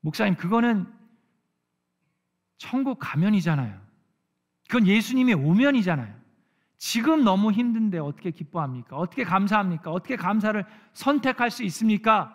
목사님 0.00 0.36
그거는 0.36 0.86
천국 2.58 2.98
가면이잖아요. 3.00 3.80
그건 4.68 4.86
예수님의 4.86 5.34
오면이잖아요. 5.34 6.14
지금 6.76 7.24
너무 7.24 7.50
힘든데 7.50 7.98
어떻게 7.98 8.30
기뻐합니까? 8.30 8.96
어떻게 8.96 9.24
감사합니까? 9.24 9.90
어떻게 9.90 10.14
감사를 10.14 10.64
선택할 10.92 11.50
수 11.50 11.64
있습니까? 11.64 12.34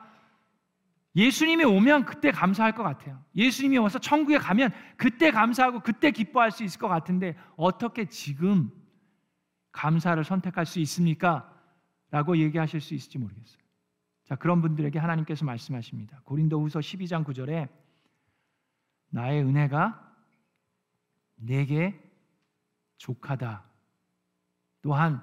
예수님이 1.15 1.63
오면 1.63 2.05
그때 2.05 2.31
감사할 2.31 2.73
것 2.73 2.83
같아요. 2.83 3.23
예수님이 3.35 3.77
와서 3.77 3.99
천국에 3.99 4.37
가면 4.37 4.71
그때 4.97 5.31
감사하고 5.31 5.79
그때 5.79 6.11
기뻐할 6.11 6.51
수 6.51 6.63
있을 6.63 6.79
것 6.79 6.87
같은데 6.87 7.37
어떻게 7.55 8.05
지금 8.05 8.71
감사를 9.73 10.23
선택할 10.23 10.65
수 10.65 10.79
있습니까? 10.79 11.49
라고 12.09 12.37
얘기하실 12.37 12.79
수 12.79 12.93
있을지 12.93 13.17
모르겠어요. 13.17 13.61
자, 14.23 14.35
그런 14.35 14.61
분들에게 14.61 14.97
하나님께서 14.97 15.43
말씀하십니다. 15.43 16.21
고린도후서 16.23 16.79
12장 16.79 17.25
9절에 17.25 17.67
나의 19.09 19.43
은혜가 19.43 20.15
내게 21.35 21.99
족하다. 22.97 23.65
또한 24.81 25.21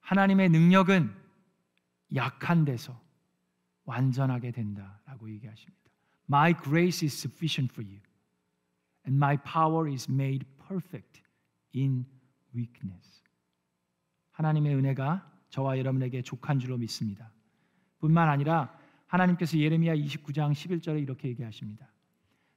하나님의 0.00 0.48
능력은 0.48 1.14
약한 2.14 2.64
데서 2.64 3.00
완전하게 3.84 4.52
된다라고 4.52 5.30
얘기하십니다. 5.30 5.90
My 6.28 6.54
grace 6.54 7.06
is 7.06 7.14
sufficient 7.14 7.72
for 7.72 7.86
you 7.88 8.00
and 9.06 9.16
my 9.16 9.36
power 9.36 9.88
is 9.90 10.10
made 10.10 10.44
perfect 10.66 11.22
in 11.74 12.04
weakness. 12.54 13.22
하나님의 14.36 14.74
은혜가 14.74 15.26
저와 15.48 15.78
여러분에게 15.78 16.20
족한 16.20 16.58
줄로 16.58 16.76
믿습니다. 16.76 17.32
뿐만 18.00 18.28
아니라 18.28 18.76
하나님께서 19.06 19.58
예레미야 19.58 19.94
29장 19.96 20.52
11절에 20.52 21.02
이렇게 21.02 21.28
얘기하십니다. 21.28 21.90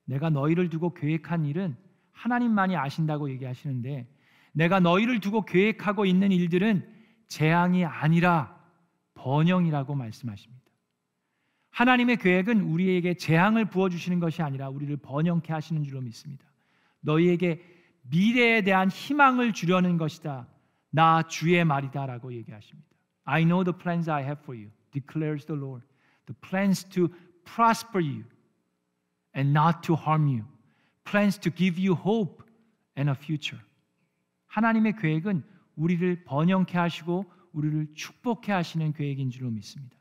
내가 0.04 0.30
너희를 0.30 0.70
두고 0.70 0.94
계획한 0.94 1.46
일은 1.46 1.78
하나님만이 2.12 2.76
아신다고 2.76 3.30
얘기하시는데 3.30 4.08
내가 4.52 4.82
너희를 4.82 5.22
두고 5.22 5.46
계획하고 5.46 6.06
있는 6.06 6.34
일들은 6.34 6.86
재앙이 7.28 7.86
아니라 7.86 8.60
번영이라고 9.14 9.96
말씀하십니다. 9.96 10.60
하나님의 11.70 12.18
계획은 12.18 12.62
우리에게 12.62 13.14
재앙을 13.14 13.66
부어 13.66 13.88
주시는 13.88 14.20
것이 14.20 14.42
아니라 14.42 14.68
우리를 14.68 14.98
번영케 14.98 15.54
하시는 15.54 15.82
줄로 15.86 16.02
믿습니다. 16.02 16.46
너희에게 17.00 17.64
미래에 18.10 18.64
대한 18.64 18.90
희망을 18.90 19.54
주려는 19.54 19.98
것이다. 19.98 20.48
나 20.90 21.24
주의 21.24 21.64
말이다라고 21.64 22.34
얘기하십니다. 22.34 22.90
I 23.26 23.44
know 23.44 23.64
the 23.64 23.78
plans 23.78 24.10
I 24.10 24.24
have 24.24 24.42
for 24.42 24.60
you, 24.60 24.72
declares 24.92 25.46
the 25.46 25.60
Lord. 25.60 25.86
The 26.26 26.36
plans 26.42 26.84
to 26.90 27.10
prosper 27.44 28.04
you 28.04 28.24
and 29.36 29.52
not 29.58 29.82
to 29.84 29.96
harm 29.96 30.28
you. 30.28 30.46
Plans 31.04 31.40
to 31.40 31.52
give 31.54 31.80
you 31.80 31.96
hope 31.96 32.44
and 32.98 33.10
a 33.10 33.16
future. 33.16 33.64
하나님의 34.48 34.96
계획은 34.98 35.44
우리를 35.76 36.24
번영케 36.26 36.78
하시고 36.78 37.32
우리를 37.54 37.94
축복케 37.94 38.52
하시는 38.52 38.92
계획인 38.94 39.30
줄로 39.30 39.50
믿습니다. 39.50 39.98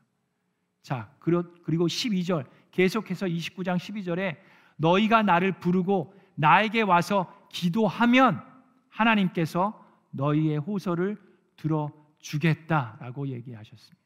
자, 0.81 1.11
그리고 1.19 1.87
12절 1.87 2.47
계속해서 2.71 3.27
29장 3.27 3.77
12절에 3.77 4.37
너희가 4.77 5.23
나를 5.23 5.53
부르고 5.53 6.13
나에게 6.35 6.81
와서 6.81 7.33
기도하면 7.51 8.43
하나님께서 8.89 9.85
너희의 10.11 10.57
호소를 10.57 11.17
들어 11.55 11.91
주겠다라고 12.19 13.27
얘기하셨습니다. 13.27 13.99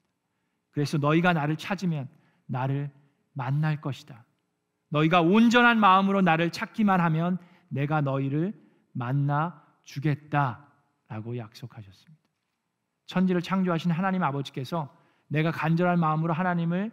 그래서 0.72 0.98
너희가 0.98 1.34
나를 1.34 1.56
찾으면 1.56 2.08
나를 2.46 2.92
만날 3.34 3.82
것이다. 3.82 4.26
너희가 4.90 5.22
온전한 5.22 5.80
마음으로 5.80 6.22
나를 6.22 6.52
찾기만 6.52 7.00
하면 7.02 7.38
내가 7.70 8.02
너희를 8.02 8.54
만나 8.92 9.64
주겠다라고 9.84 11.38
약속하셨습니다. 11.38 12.22
천지를 13.06 13.42
창조하신 13.42 13.92
하나님 13.92 14.24
아버지께서 14.24 14.96
내가 15.28 15.52
간절한 15.52 16.00
마음으로 16.00 16.34
하나님을 16.34 16.92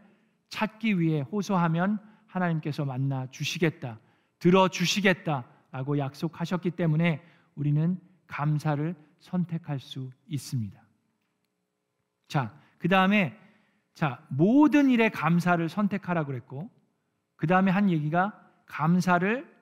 찾기 0.48 0.98
위해 0.98 1.20
호소하면 1.20 1.98
하나님께서 2.26 2.84
만나 2.84 3.26
주시겠다, 3.30 3.98
들어 4.38 4.68
주시겠다라고 4.68 5.98
약속하셨기 5.98 6.70
때문에 6.72 7.22
우리는 7.54 8.00
감사를 8.30 8.94
선택할 9.18 9.80
수 9.80 10.10
있습니다. 10.28 10.80
자, 12.28 12.56
그 12.78 12.88
다음에 12.88 13.36
자 13.92 14.24
모든 14.28 14.88
일에 14.88 15.08
감사를 15.08 15.68
선택하라 15.68 16.24
그랬고 16.24 16.70
그 17.36 17.46
다음에 17.46 17.70
한 17.70 17.90
얘기가 17.90 18.40
감사를 18.66 19.52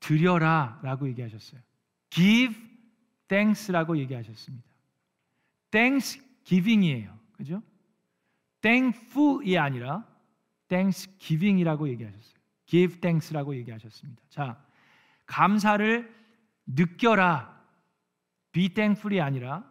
드려라라고 0.00 1.08
얘기하셨어요. 1.08 1.60
Give 2.10 2.56
thanks라고 3.28 3.98
얘기하셨습니다. 3.98 4.66
Thanksgiving이에요, 5.70 7.16
그죠? 7.32 7.62
Thankful이 8.62 9.58
아니라 9.58 10.04
Thanksgiving이라고 10.68 11.88
얘기하셨어요. 11.90 12.34
Give 12.66 13.00
thanks라고 13.00 13.54
얘기하셨습니다. 13.56 14.22
자, 14.28 14.60
감사를 15.26 16.12
느껴라. 16.66 17.55
Be 18.56 18.70
thankful이 18.70 19.20
아니라 19.20 19.70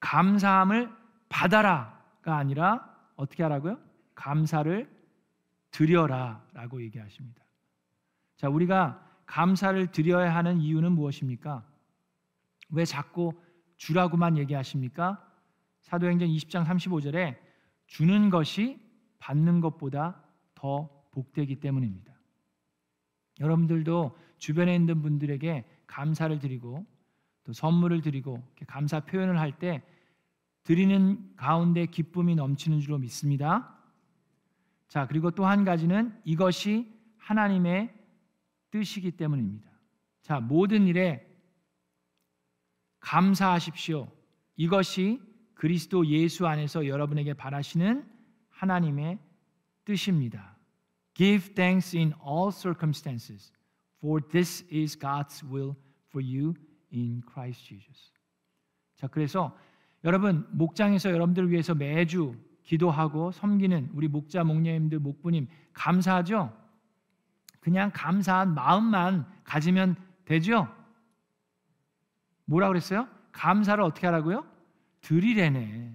감사함을 0.00 0.90
받아라가 1.30 2.36
아니라 2.36 2.94
어떻게 3.16 3.42
하라고요? 3.42 3.78
감사를 4.14 4.94
드려라라고 5.70 6.82
얘기하십니다. 6.82 7.42
자, 8.36 8.50
우리가 8.50 9.02
감사를 9.24 9.86
드려야 9.86 10.34
하는 10.34 10.60
이유는 10.60 10.92
무엇입니까? 10.92 11.66
왜 12.72 12.84
자꾸 12.84 13.32
주라고만 13.78 14.36
얘기하십니까? 14.36 15.26
사도행전 15.80 16.28
20장 16.28 16.66
35절에 16.66 17.38
주는 17.86 18.28
것이 18.28 18.78
받는 19.18 19.62
것보다 19.62 20.22
더 20.54 20.90
복되기 21.12 21.58
때문입니다. 21.60 22.12
여러분들도 23.40 24.14
주변에 24.36 24.74
있는 24.74 25.00
분들에게 25.00 25.64
감사를 25.86 26.38
드리고 26.38 26.97
또 27.48 27.54
선물을 27.54 28.02
드리고 28.02 28.46
감사 28.66 29.00
표현을 29.00 29.40
할 29.40 29.58
때 29.58 29.82
드리는 30.64 31.34
가운데 31.34 31.86
기쁨이 31.86 32.34
넘치는 32.34 32.80
줄로 32.80 32.98
믿습니다. 32.98 33.74
자, 34.86 35.06
그리고 35.06 35.30
또 35.30 35.46
한 35.46 35.64
가지는 35.64 36.14
이것이 36.24 36.94
하나님의 37.16 37.90
뜻이기 38.70 39.12
때문입니다. 39.12 39.66
자, 40.20 40.40
모든 40.40 40.86
일에 40.86 41.26
감사하십시오. 43.00 44.12
이것이 44.56 45.18
그리스도 45.54 46.06
예수 46.06 46.46
안에서 46.46 46.86
여러분에게 46.86 47.32
바라시는 47.32 48.06
하나님의 48.50 49.18
뜻입니다. 49.86 50.58
Give 51.14 51.54
thanks 51.54 51.96
in 51.96 52.12
all 52.22 52.52
circumstances, 52.52 53.54
for 53.96 54.20
this 54.28 54.66
is 54.70 54.98
God's 54.98 55.42
will 55.50 55.74
for 56.10 56.22
you 56.22 56.52
in 56.92 57.22
Christ 57.30 57.64
Jesus. 57.66 58.12
자, 58.96 59.06
그래서 59.06 59.56
여러분 60.04 60.46
목장에서 60.50 61.10
여러분들을 61.10 61.50
위해서 61.50 61.74
매주 61.74 62.34
기도하고 62.62 63.32
섬기는 63.32 63.90
우리 63.94 64.08
목자 64.08 64.44
목녀님들 64.44 64.98
목부님 64.98 65.48
감사하죠? 65.72 66.52
그냥 67.60 67.90
감사한 67.92 68.54
마음만 68.54 69.26
가지면 69.44 69.96
되죠? 70.24 70.68
뭐라 72.44 72.68
그랬어요? 72.68 73.08
감사를 73.32 73.82
어떻게 73.82 74.06
하라고요? 74.06 74.46
드리래네. 75.00 75.94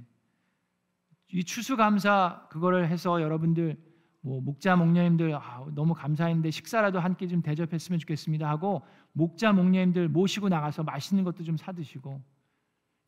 이 1.30 1.44
추수감사 1.44 2.48
그거를 2.50 2.88
해서 2.88 3.22
여러분들 3.22 3.78
뭐 4.26 4.40
목자 4.40 4.78
목녀님들 4.78 5.36
아, 5.36 5.66
너무 5.76 5.94
감사했는데 5.94 6.50
식사라도 6.50 7.00
한 7.00 7.16
끼 7.16 7.28
좀 7.28 7.42
대접했으면 7.42 8.00
좋겠습니다 8.00 8.50
하고 8.50 8.82
목자 9.12 9.52
목녀님들 9.52 10.08
모시고 10.08 10.48
나가서 10.50 10.84
맛있는 10.84 11.24
것도 11.26 11.44
좀 11.44 11.58
사드시고 11.58 12.22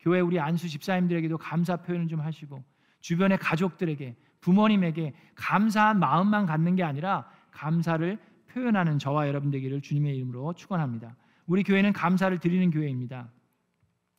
교회 0.00 0.20
우리 0.20 0.38
안수 0.38 0.68
집사님들에게도 0.68 1.38
감사 1.38 1.76
표현을 1.76 2.06
좀 2.08 2.20
하시고 2.20 2.62
주변의 3.00 3.38
가족들에게 3.38 4.14
부모님에게 4.42 5.14
감사한 5.34 5.98
마음만 5.98 6.44
갖는 6.46 6.76
게 6.76 6.82
아니라 6.82 7.28
감사를 7.50 8.18
표현하는 8.50 8.98
저와 8.98 9.26
여러분 9.26 9.50
되기를 9.50 9.80
주님의 9.80 10.16
이름으로 10.16 10.52
축원합니다. 10.52 11.16
우리 11.46 11.62
교회는 11.62 11.92
감사를 11.94 12.36
드리는 12.38 12.70
교회입니다. 12.70 13.30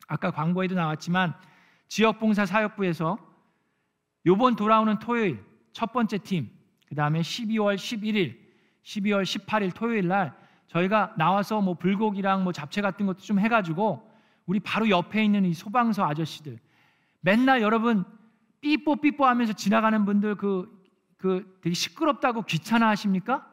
아까 0.08 0.30
광고에도 0.32 0.74
나왔지만 0.74 1.34
지역봉사 1.86 2.44
사역부에서 2.46 3.18
요번 4.26 4.56
돌아오는 4.56 4.98
토요일 4.98 5.44
첫 5.72 5.92
번째 5.92 6.18
팀, 6.18 6.50
그 6.88 6.94
다음에 6.94 7.20
12월 7.20 7.76
11일, 7.76 8.38
12월 8.82 9.22
18일 9.22 9.74
토요일 9.74 10.08
날 10.08 10.34
저희가 10.68 11.14
나와서 11.16 11.60
뭐 11.60 11.74
불고기랑 11.74 12.44
뭐 12.44 12.52
잡채 12.52 12.80
같은 12.80 13.06
것도 13.06 13.18
좀 13.20 13.38
해가지고 13.38 14.10
우리 14.46 14.60
바로 14.60 14.88
옆에 14.88 15.22
있는 15.22 15.44
이 15.44 15.52
소방서 15.52 16.06
아저씨들 16.06 16.58
맨날 17.20 17.60
여러분 17.60 18.04
삐뽀 18.60 18.96
삐뽀 18.96 19.26
하면서 19.26 19.52
지나가는 19.52 20.04
분들 20.04 20.36
그, 20.36 20.70
그 21.18 21.58
되게 21.62 21.74
시끄럽다고 21.74 22.42
귀찮아 22.42 22.88
하십니까? 22.88 23.46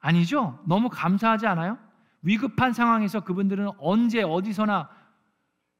아니죠? 0.00 0.58
너무 0.66 0.88
감사하지 0.88 1.46
않아요? 1.46 1.78
위급한 2.22 2.72
상황에서 2.72 3.20
그분들은 3.20 3.70
언제 3.78 4.22
어디서나 4.22 4.88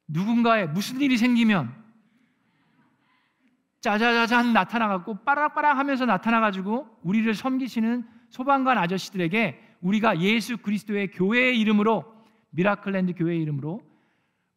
누군가의 0.09 0.69
무슨 0.69 1.01
일이 1.01 1.17
생기면 1.17 1.82
짜자자잔 3.83 4.53
나타나갖고 4.53 5.25
빠락빠락 5.25 5.77
하면서 5.77 6.07
나타나가지고 6.07 6.87
우리를 7.03 7.35
섬기시는 7.35 8.05
소방관 8.31 8.79
아저씨들에게 8.79 9.61
우리가 9.81 10.21
예수 10.21 10.57
그리스도의 10.57 11.11
교회의 11.11 11.59
이름으로 11.61 12.05
미라클랜드 12.51 13.15
교회의 13.15 13.43
이름으로 13.43 13.83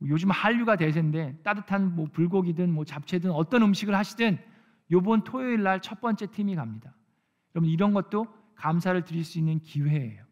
요즘 0.08 0.30
한류가 0.30 0.76
대세인데 0.76 1.40
따뜻한 1.44 1.96
뭐 1.96 2.08
불고기든 2.12 2.72
뭐 2.72 2.86
잡채든 2.86 3.32
어떤 3.32 3.64
음식을 3.64 3.96
하시든 3.96 4.38
요번 4.92 5.24
토요일 5.24 5.64
날 5.64 5.82
첫 5.82 6.00
번째 6.00 6.28
팀이 6.28 6.56
갑니다. 6.56 6.94
여러분 7.56 7.72
이런 7.72 7.94
것도 7.94 8.28
감사를 8.54 9.02
드릴 9.06 9.24
수 9.24 9.40
있는 9.40 9.60
기회예요. 9.60 10.24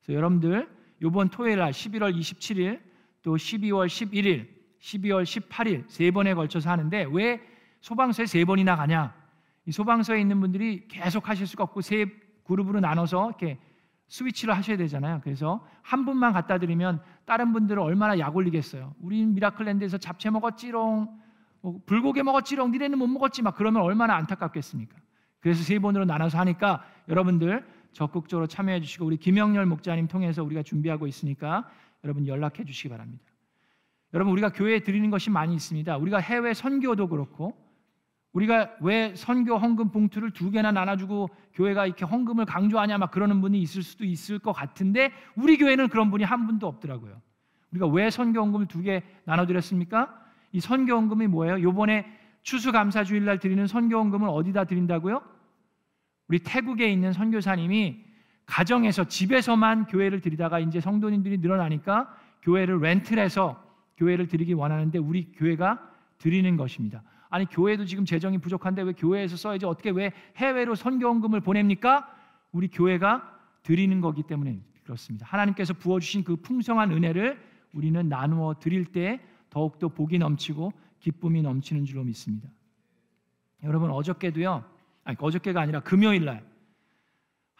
그래서 0.00 0.16
여러분들 0.16 0.68
요번 1.02 1.28
토요일 1.28 1.58
날 1.58 1.70
11월 1.70 2.18
27일 2.18 2.80
또 3.22 3.36
12월 3.36 3.86
11일, 3.86 4.48
12월 4.80 5.22
18일 5.22 5.84
세 5.86 6.10
번에 6.10 6.34
걸쳐서 6.34 6.68
하는데 6.68 7.06
왜 7.12 7.51
소방서에 7.82 8.26
세 8.26 8.44
번이나 8.44 8.76
가냐? 8.76 9.14
이 9.66 9.72
소방서에 9.72 10.20
있는 10.20 10.40
분들이 10.40 10.88
계속 10.88 11.28
하실 11.28 11.46
수가 11.46 11.64
없고 11.64 11.82
세 11.82 12.06
그룹으로 12.44 12.80
나눠서 12.80 13.28
이렇게 13.28 13.58
스위치를 14.08 14.56
하셔야 14.56 14.76
되잖아요. 14.76 15.20
그래서 15.22 15.66
한 15.82 16.04
분만 16.04 16.32
갖다 16.32 16.58
드리면 16.58 17.02
다른 17.24 17.52
분들은 17.52 17.82
얼마나 17.82 18.18
약 18.18 18.34
올리겠어요. 18.34 18.94
우리는 19.00 19.34
미라클랜드에서 19.34 19.98
잡채 19.98 20.30
먹었지롱, 20.30 21.08
뭐 21.60 21.80
불고기 21.86 22.22
먹었지롱, 22.22 22.70
니네는 22.72 22.98
못 22.98 23.06
먹었지 23.06 23.42
막 23.42 23.56
그러면 23.56 23.82
얼마나 23.82 24.16
안타깝겠습니까? 24.16 24.96
그래서 25.40 25.62
세 25.62 25.78
번으로 25.78 26.04
나눠서 26.04 26.38
하니까 26.38 26.84
여러분들 27.08 27.66
적극적으로 27.92 28.46
참여해 28.46 28.80
주시고 28.80 29.06
우리 29.06 29.16
김영렬 29.16 29.66
목자님 29.66 30.08
통해서 30.08 30.44
우리가 30.44 30.62
준비하고 30.62 31.06
있으니까 31.06 31.68
여러분 32.04 32.26
연락해 32.26 32.64
주시기 32.64 32.88
바랍니다. 32.90 33.24
여러분 34.14 34.32
우리가 34.32 34.50
교회에 34.50 34.80
드리는 34.80 35.10
것이 35.10 35.30
많이 35.30 35.54
있습니다. 35.54 35.96
우리가 35.96 36.18
해외 36.18 36.54
선교도 36.54 37.08
그렇고 37.08 37.56
우리가 38.32 38.70
왜 38.80 39.14
선교 39.14 39.56
헌금 39.58 39.90
봉투를 39.90 40.30
두 40.30 40.50
개나 40.50 40.72
나눠주고 40.72 41.28
교회가 41.54 41.86
이렇게 41.86 42.04
헌금을 42.04 42.46
강조하냐 42.46 42.96
막 42.98 43.10
그러는 43.10 43.40
분이 43.40 43.60
있을 43.60 43.82
수도 43.82 44.04
있을 44.04 44.38
것 44.38 44.52
같은데 44.52 45.12
우리 45.36 45.58
교회는 45.58 45.88
그런 45.88 46.10
분이 46.10 46.24
한 46.24 46.46
분도 46.46 46.66
없더라고요. 46.66 47.20
우리가 47.72 47.86
왜 47.88 48.10
선교 48.10 48.40
헌금을 48.40 48.66
두 48.66 48.82
개 48.82 49.02
나눠드렸습니까? 49.24 50.18
이 50.52 50.60
선교 50.60 50.94
헌금이 50.94 51.26
뭐예요? 51.26 51.60
요번에 51.62 52.06
추수감사주일날 52.42 53.38
드리는 53.38 53.66
선교 53.66 53.98
헌금을 53.98 54.28
어디다 54.28 54.64
드린다고요? 54.64 55.22
우리 56.28 56.38
태국에 56.38 56.90
있는 56.90 57.12
선교사님이 57.12 58.04
가정에서 58.46 59.04
집에서만 59.04 59.86
교회를 59.86 60.20
드리다가 60.20 60.58
이제 60.58 60.80
성도님들이 60.80 61.38
늘어나니까 61.38 62.14
교회를 62.42 62.80
렌트해서 62.80 63.62
교회를 63.98 64.26
드리기 64.26 64.54
원하는데 64.54 64.98
우리 64.98 65.30
교회가 65.32 65.78
드리는 66.18 66.56
것입니다. 66.56 67.02
아니 67.32 67.46
교회도 67.46 67.84
지금 67.86 68.04
재정이 68.04 68.38
부족한데 68.38 68.82
왜 68.82 68.92
교회에서 68.92 69.36
써야지 69.36 69.66
어떻게 69.66 69.90
왜 69.90 70.12
해외로 70.36 70.74
선교원금을 70.74 71.40
보냅니까? 71.40 72.08
우리 72.52 72.68
교회가 72.68 73.40
드리는 73.62 74.00
거기 74.00 74.22
때문에 74.22 74.60
그렇습니다. 74.84 75.26
하나님께서 75.26 75.74
부어 75.74 75.98
주신 75.98 76.22
그 76.22 76.36
풍성한 76.36 76.92
은혜를 76.92 77.40
우리는 77.72 78.08
나누어 78.08 78.54
드릴 78.60 78.84
때 78.84 79.20
더욱더 79.50 79.88
복이 79.88 80.18
넘치고 80.18 80.72
기쁨이 81.00 81.42
넘치는 81.42 81.84
줄로 81.84 82.04
믿습니다. 82.04 82.48
여러분 83.64 83.90
어저께도요. 83.90 84.64
아니 85.04 85.16
어저께가 85.18 85.60
아니라 85.60 85.80
금요일 85.80 86.24
날 86.24 86.52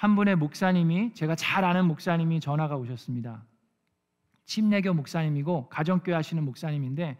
한 0.02 0.16
분의 0.16 0.34
목사님이 0.34 1.14
제가 1.14 1.36
잘 1.36 1.64
아는 1.64 1.86
목사님이 1.86 2.40
전화가 2.40 2.76
오셨습니다. 2.76 3.44
침례교 4.46 4.94
목사님이고 4.94 5.68
가정교회 5.68 6.16
하시는 6.16 6.44
목사님인데 6.44 7.16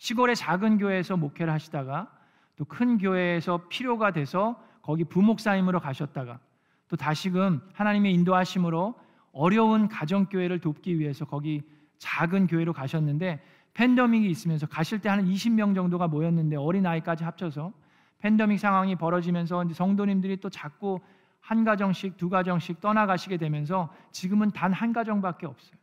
시골의 0.00 0.34
작은 0.34 0.78
교회에서 0.78 1.16
목회를 1.18 1.52
하시다가 1.52 2.10
또 2.56 2.64
큰 2.64 2.98
교회에서 2.98 3.68
필요가 3.68 4.10
돼서 4.12 4.62
거기 4.82 5.04
부목사님으로 5.04 5.80
가셨다가 5.80 6.40
또 6.88 6.96
다시금 6.96 7.60
하나님의 7.74 8.12
인도하심으로 8.14 8.94
어려운 9.32 9.88
가정교회를 9.88 10.58
돕기 10.60 10.98
위해서 10.98 11.24
거기 11.24 11.62
작은 11.98 12.46
교회로 12.48 12.72
가셨는데 12.72 13.42
팬데믹이 13.74 14.28
있으면서 14.30 14.66
가실 14.66 15.00
때 15.00 15.08
한 15.10 15.24
20명 15.24 15.74
정도가 15.74 16.08
모였는데 16.08 16.56
어린 16.56 16.86
아이까지 16.86 17.24
합쳐서 17.24 17.72
팬데믹 18.18 18.58
상황이 18.58 18.96
벌어지면서 18.96 19.68
성도님들이 19.72 20.38
또 20.38 20.48
자꾸 20.50 21.00
한 21.40 21.64
가정씩 21.64 22.16
두 22.16 22.28
가정씩 22.30 22.80
떠나가시게 22.80 23.36
되면서 23.36 23.92
지금은 24.12 24.50
단 24.50 24.72
한 24.72 24.92
가정밖에 24.92 25.46
없어요. 25.46 25.79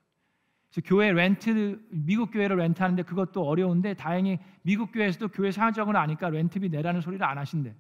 그래서 0.69 0.87
교회 0.87 1.11
렌트 1.11 1.79
미국 1.89 2.31
교회를 2.31 2.57
렌트하는데 2.57 3.03
그것도 3.03 3.47
어려운데 3.47 3.93
다행히 3.93 4.39
미국 4.61 4.91
교회에서도 4.91 5.29
교회 5.29 5.51
사정을 5.51 5.95
아니까 5.95 6.29
렌트비 6.29 6.69
내라는 6.69 7.01
소리를 7.01 7.25
안 7.25 7.37
하신대. 7.37 7.73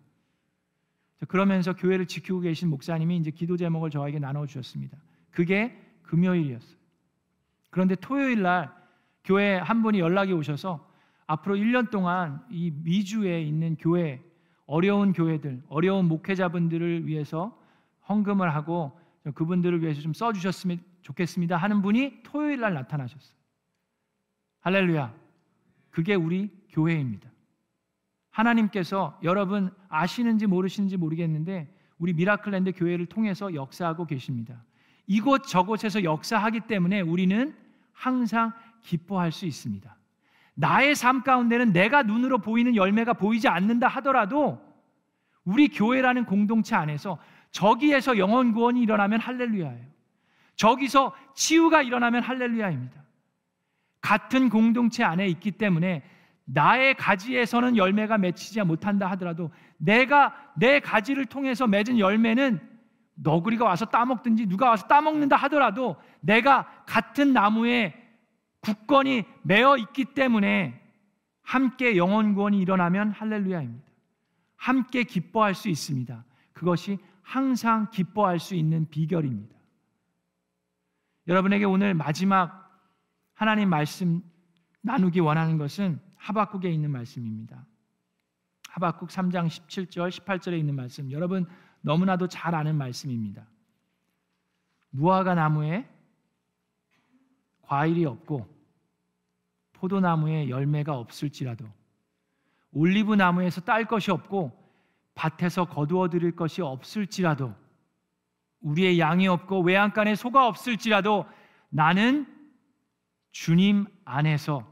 그러면서 1.27 1.73
교회를 1.73 2.05
지키고 2.05 2.39
계신 2.41 2.69
목사님이 2.69 3.17
이제 3.17 3.31
기도 3.31 3.57
제목을 3.57 3.89
저에게 3.89 4.19
나눠 4.19 4.45
주셨습니다. 4.45 4.97
그게 5.31 5.75
금요일이었어요. 6.03 6.77
그런데 7.69 7.95
토요일 7.95 8.41
날 8.43 8.71
교회 9.23 9.57
한 9.57 9.81
분이 9.81 9.99
연락이 9.99 10.31
오셔서 10.31 10.87
앞으로 11.25 11.55
1년 11.55 11.89
동안 11.89 12.41
이 12.49 12.71
미주에 12.71 13.41
있는 13.41 13.75
교회 13.77 14.23
어려운 14.65 15.11
교회들, 15.11 15.63
어려운 15.69 16.05
목회자분들을 16.05 17.07
위해서 17.07 17.57
헌금을 18.07 18.53
하고 18.53 18.97
그분들을 19.33 19.81
위해서 19.81 20.01
좀 20.01 20.13
써주셨으면 20.13 20.79
좋겠습니다 21.07 21.55
하는 21.55 21.81
분이 21.81 22.23
토요일 22.23 22.59
날 22.59 22.73
나타나셨어요. 22.73 23.37
할렐루야. 24.61 25.13
그게 25.89 26.15
우리 26.15 26.51
교회입니다. 26.71 27.29
하나님께서 28.29 29.17
여러분 29.23 29.71
아시는지 29.87 30.47
모르시는지 30.47 30.97
모르겠는데 30.97 31.73
우리 31.97 32.13
미라클랜드 32.13 32.73
교회를 32.73 33.05
통해서 33.05 33.53
역사하고 33.53 34.05
계십니다. 34.05 34.63
이곳 35.07 35.43
저곳에서 35.47 36.03
역사하기 36.03 36.61
때문에 36.61 37.01
우리는 37.01 37.55
항상 37.93 38.51
기뻐할 38.81 39.31
수 39.31 39.45
있습니다. 39.45 39.95
나의 40.55 40.93
삶 40.93 41.23
가운데는 41.23 41.71
내가 41.71 42.03
눈으로 42.03 42.39
보이는 42.39 42.75
열매가 42.75 43.13
보이지 43.13 43.47
않는다 43.47 43.87
하더라도 43.87 44.61
우리 45.45 45.69
교회라는 45.69 46.25
공동체 46.25 46.75
안에서 46.75 47.17
저기에서 47.51 48.17
영원 48.17 48.51
구원이 48.51 48.81
일어나면 48.81 49.21
할렐루야예요. 49.21 49.96
저기서 50.57 51.15
치유가 51.33 51.81
일어나면 51.81 52.23
할렐루야입니다. 52.23 53.01
같은 54.01 54.49
공동체 54.49 55.03
안에 55.03 55.27
있기 55.27 55.51
때문에 55.51 56.03
나의 56.45 56.95
가지에서는 56.95 57.77
열매가 57.77 58.17
맺히지 58.17 58.61
못한다 58.63 59.07
하더라도 59.11 59.51
내가 59.77 60.33
내 60.55 60.79
가지를 60.79 61.25
통해서 61.25 61.67
맺은 61.67 61.99
열매는 61.99 62.59
너구리가 63.15 63.65
와서 63.65 63.85
따먹든지 63.85 64.47
누가 64.47 64.69
와서 64.69 64.87
따먹는다 64.87 65.35
하더라도 65.35 65.97
내가 66.21 66.83
같은 66.85 67.33
나무에 67.33 67.93
굳건히 68.61 69.25
매어 69.43 69.77
있기 69.77 70.05
때문에 70.05 70.79
함께 71.41 71.97
영원 71.97 72.33
구원이 72.33 72.59
일어나면 72.59 73.11
할렐루야입니다. 73.11 73.87
함께 74.55 75.03
기뻐할 75.03 75.53
수 75.53 75.69
있습니다. 75.69 76.23
그것이 76.53 76.97
항상 77.21 77.89
기뻐할 77.91 78.39
수 78.39 78.55
있는 78.55 78.89
비결입니다. 78.89 79.56
여러분에게 81.27 81.65
오늘 81.65 81.93
마지막 81.93 82.71
하나님 83.33 83.69
말씀 83.69 84.21
나누기 84.81 85.19
원하는 85.19 85.57
것은 85.57 85.99
하박국에 86.15 86.71
있는 86.71 86.89
말씀입니다. 86.89 87.65
하박국 88.69 89.09
3장 89.09 89.47
17절 89.47 90.09
18절에 90.09 90.57
있는 90.57 90.75
말씀 90.75 91.11
여러분 91.11 91.45
너무나도 91.81 92.27
잘 92.27 92.55
아는 92.55 92.75
말씀입니다. 92.75 93.45
무화과 94.91 95.35
나무에 95.35 95.87
과일이 97.61 98.05
없고 98.05 98.47
포도나무에 99.73 100.49
열매가 100.49 100.97
없을지라도 100.97 101.65
올리브 102.71 103.15
나무에서 103.15 103.61
딸 103.61 103.85
것이 103.85 104.11
없고 104.11 104.57
밭에서 105.13 105.65
거두어 105.65 106.09
드릴 106.09 106.35
것이 106.35 106.61
없을지라도 106.61 107.53
우리의 108.61 108.99
양이 108.99 109.27
없고 109.27 109.61
외양간에 109.61 110.15
소가 110.15 110.47
없을지라도 110.47 111.25
나는 111.69 112.25
주님 113.31 113.85
안에서 114.05 114.65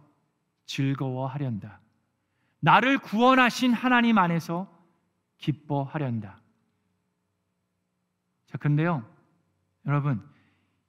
즐거워하련다. 0.65 1.80
나를 2.60 2.98
구원하신 2.98 3.74
하나님 3.74 4.17
안에서 4.17 4.67
기뻐하련다. 5.38 6.41
자, 8.48 8.58
그런데요. 8.58 9.06
여러분, 9.86 10.28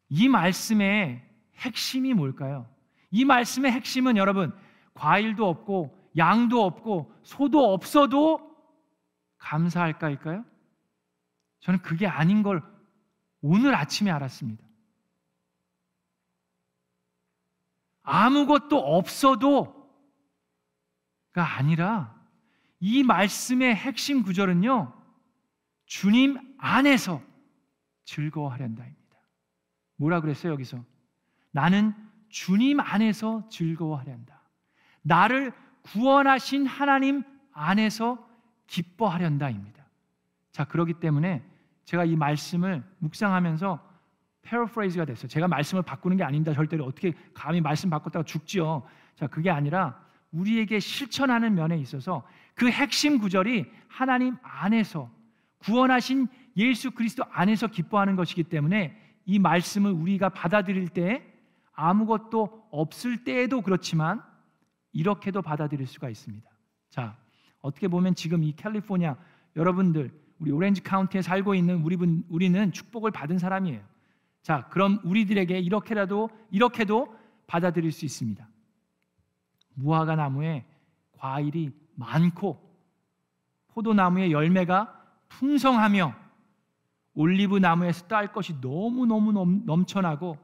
이 0.09 0.29
말씀의 0.29 1.23
핵심이 1.57 2.15
뭘까요? 2.15 2.67
이 3.11 3.25
말씀의 3.25 3.73
핵심은 3.73 4.17
여러분, 4.17 4.57
과일도 4.95 5.47
없고 5.47 5.97
양도 6.17 6.65
없고 6.65 7.13
소도 7.23 7.75
없어도 7.75 8.57
감사할까일까요? 9.37 10.45
저는 11.61 11.83
그게 11.83 12.07
아닌 12.07 12.43
걸 12.43 12.63
오늘 13.49 13.77
아침에 13.77 14.11
알았습니다. 14.11 14.67
아무것도 18.03 18.77
없어도가 18.77 19.77
아니라 21.35 22.21
이 22.81 23.05
말씀의 23.05 23.75
핵심 23.75 24.25
구절은요, 24.25 24.93
주님 25.87 26.57
안에서 26.59 27.23
즐거워하련다입니다. 28.05 29.17
뭐라 29.97 30.21
그랬어요, 30.21 30.53
여기서? 30.53 30.85
나는 31.53 31.95
주님 32.29 32.81
안에서 32.81 33.49
즐거워하련다. 33.49 34.41
나를 35.03 35.53
구원하신 35.83 36.67
하나님 36.67 37.23
안에서 37.53 38.29
기뻐하련다입니다. 38.67 39.87
자, 40.51 40.65
그러기 40.65 40.95
때문에 40.95 41.49
제가 41.87 42.05
이 42.05 42.17
말씀을 42.17 42.83
묵상하면서 42.99 43.81
패러프레이즈가 44.43 45.05
됐어요. 45.05 45.29
제가 45.29 45.49
말씀을 45.49 45.83
바꾸는 45.83 46.17
게 46.17 46.25
아닙니다. 46.25 46.53
절대로 46.53 46.85
어떻게 46.85 47.15
감히 47.33 47.61
말씀 47.61 47.91
바꿨다가 47.91 48.25
죽지요. 48.25 48.83
자, 49.15 49.27
그게 49.27 49.51
아니라 49.51 50.01
우리에게 50.31 50.79
실천하는 50.79 51.55
면에 51.55 51.79
있어서 51.79 52.27
그 52.55 52.71
핵심 52.71 53.19
구절이 53.19 53.67
하나님 53.89 54.37
안에서 54.43 55.11
구원하신 55.59 56.29
예수 56.57 56.91
그리스도 56.91 57.25
안에서 57.31 57.67
기뻐하는 57.69 58.17
것이기 58.17 58.45
때문에 58.45 59.01
이 59.25 59.39
말씀을 59.39 59.91
우리가 59.93 60.29
받아들일 60.29 60.89
때 60.89 61.25
아무것도 61.73 62.69
없을 62.71 63.25
때에도 63.25 63.61
그렇지만 63.63 64.23
이렇게도 64.93 65.43
받아들일 65.43 65.87
수가 65.87 66.09
있습니다. 66.09 66.49
자, 66.91 67.17
어떻게 67.61 67.89
보면 67.89 68.15
지금 68.15 68.43
이 68.43 68.53
캘리포니아 68.53 69.17
여러분들 69.57 70.11
우리 70.39 70.51
오렌지 70.51 70.83
카운티에 70.83 71.23
살고 71.23 71.55
있는 71.55 71.83
우리 71.83 71.97
분 71.97 72.25
우리는 72.29 72.73
축복을 72.73 73.11
받은 73.11 73.39
사람이에요. 73.39 73.81
자, 74.43 74.69
그럼 74.69 75.01
우리들에게 75.05 75.59
이렇게라도 75.59 76.31
이렇게도 76.51 77.15
받아들일 77.47 77.93
수 77.93 78.05
있습니다. 78.05 78.47
무화과 79.75 80.17
나무에 80.17 80.65
과일이 81.13 81.73
많고 81.95 82.63
포도나무의 83.69 84.33
열매가 84.33 84.93
풍성하며 85.29 86.15
올리브 87.15 87.59
나무에서 87.59 88.07
딸 88.07 88.33
것이 88.33 88.55
너무너무 88.61 89.33
넘쳐나고 89.65 90.39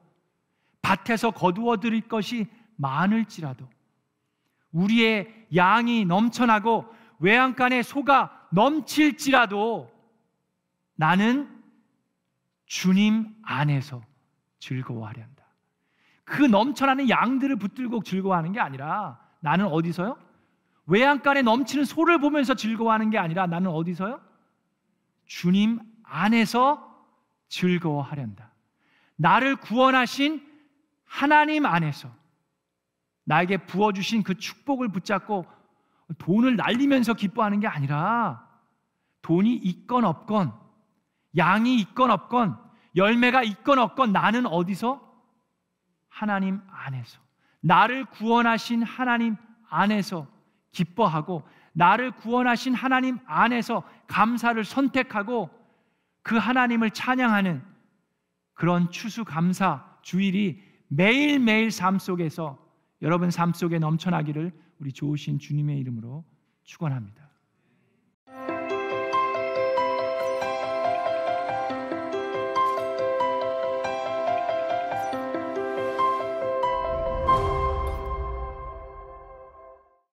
밭에서 0.80 1.30
거두어 1.30 1.78
드릴 1.78 2.08
것이 2.08 2.46
많을지라도 2.76 3.68
우리의 4.72 5.46
양이 5.54 6.04
넘쳐나고 6.04 6.86
외양간에 7.20 7.82
소가 7.82 8.41
넘칠지라도 8.52 9.90
나는 10.94 11.62
주님 12.66 13.34
안에서 13.42 14.02
즐거워하려 14.58 15.22
한다. 15.22 15.44
그 16.24 16.42
넘쳐나는 16.42 17.08
양들을 17.08 17.56
붙들고 17.56 18.02
즐거워하는 18.02 18.52
게 18.52 18.60
아니라 18.60 19.20
나는 19.40 19.66
어디서요? 19.66 20.16
외양간에 20.86 21.42
넘치는 21.42 21.84
소를 21.84 22.18
보면서 22.18 22.54
즐거워하는 22.54 23.10
게 23.10 23.18
아니라 23.18 23.46
나는 23.46 23.70
어디서요? 23.70 24.20
주님 25.26 25.80
안에서 26.04 27.06
즐거워하련다. 27.48 28.50
나를 29.16 29.56
구원하신 29.56 30.46
하나님 31.04 31.66
안에서 31.66 32.10
나에게 33.24 33.58
부어주신 33.66 34.22
그 34.22 34.34
축복을 34.34 34.88
붙잡고 34.88 35.46
돈을 36.18 36.56
날리면서 36.56 37.14
기뻐하는 37.14 37.60
게 37.60 37.66
아니라 37.66 38.46
돈이 39.22 39.54
있건 39.54 40.04
없건 40.04 40.52
양이 41.36 41.76
있건 41.80 42.10
없건 42.10 42.58
열매가 42.96 43.42
있건 43.42 43.78
없건 43.78 44.12
나는 44.12 44.46
어디서? 44.46 45.00
하나님 46.08 46.60
안에서. 46.70 47.20
나를 47.60 48.04
구원하신 48.06 48.82
하나님 48.82 49.36
안에서 49.68 50.26
기뻐하고 50.72 51.42
나를 51.72 52.10
구원하신 52.12 52.74
하나님 52.74 53.18
안에서 53.24 53.82
감사를 54.06 54.62
선택하고 54.62 55.48
그 56.22 56.36
하나님을 56.36 56.90
찬양하는 56.90 57.62
그런 58.54 58.90
추수감사 58.90 59.84
주일이 60.02 60.62
매일매일 60.88 61.70
삶 61.70 61.98
속에서 61.98 62.58
여러분 63.00 63.30
삶 63.30 63.52
속에 63.52 63.78
넘쳐나기를 63.78 64.52
우리 64.78 64.92
좋으신 64.92 65.38
주님의 65.38 65.78
이름으로 65.78 66.24
축원합니다. 66.64 67.21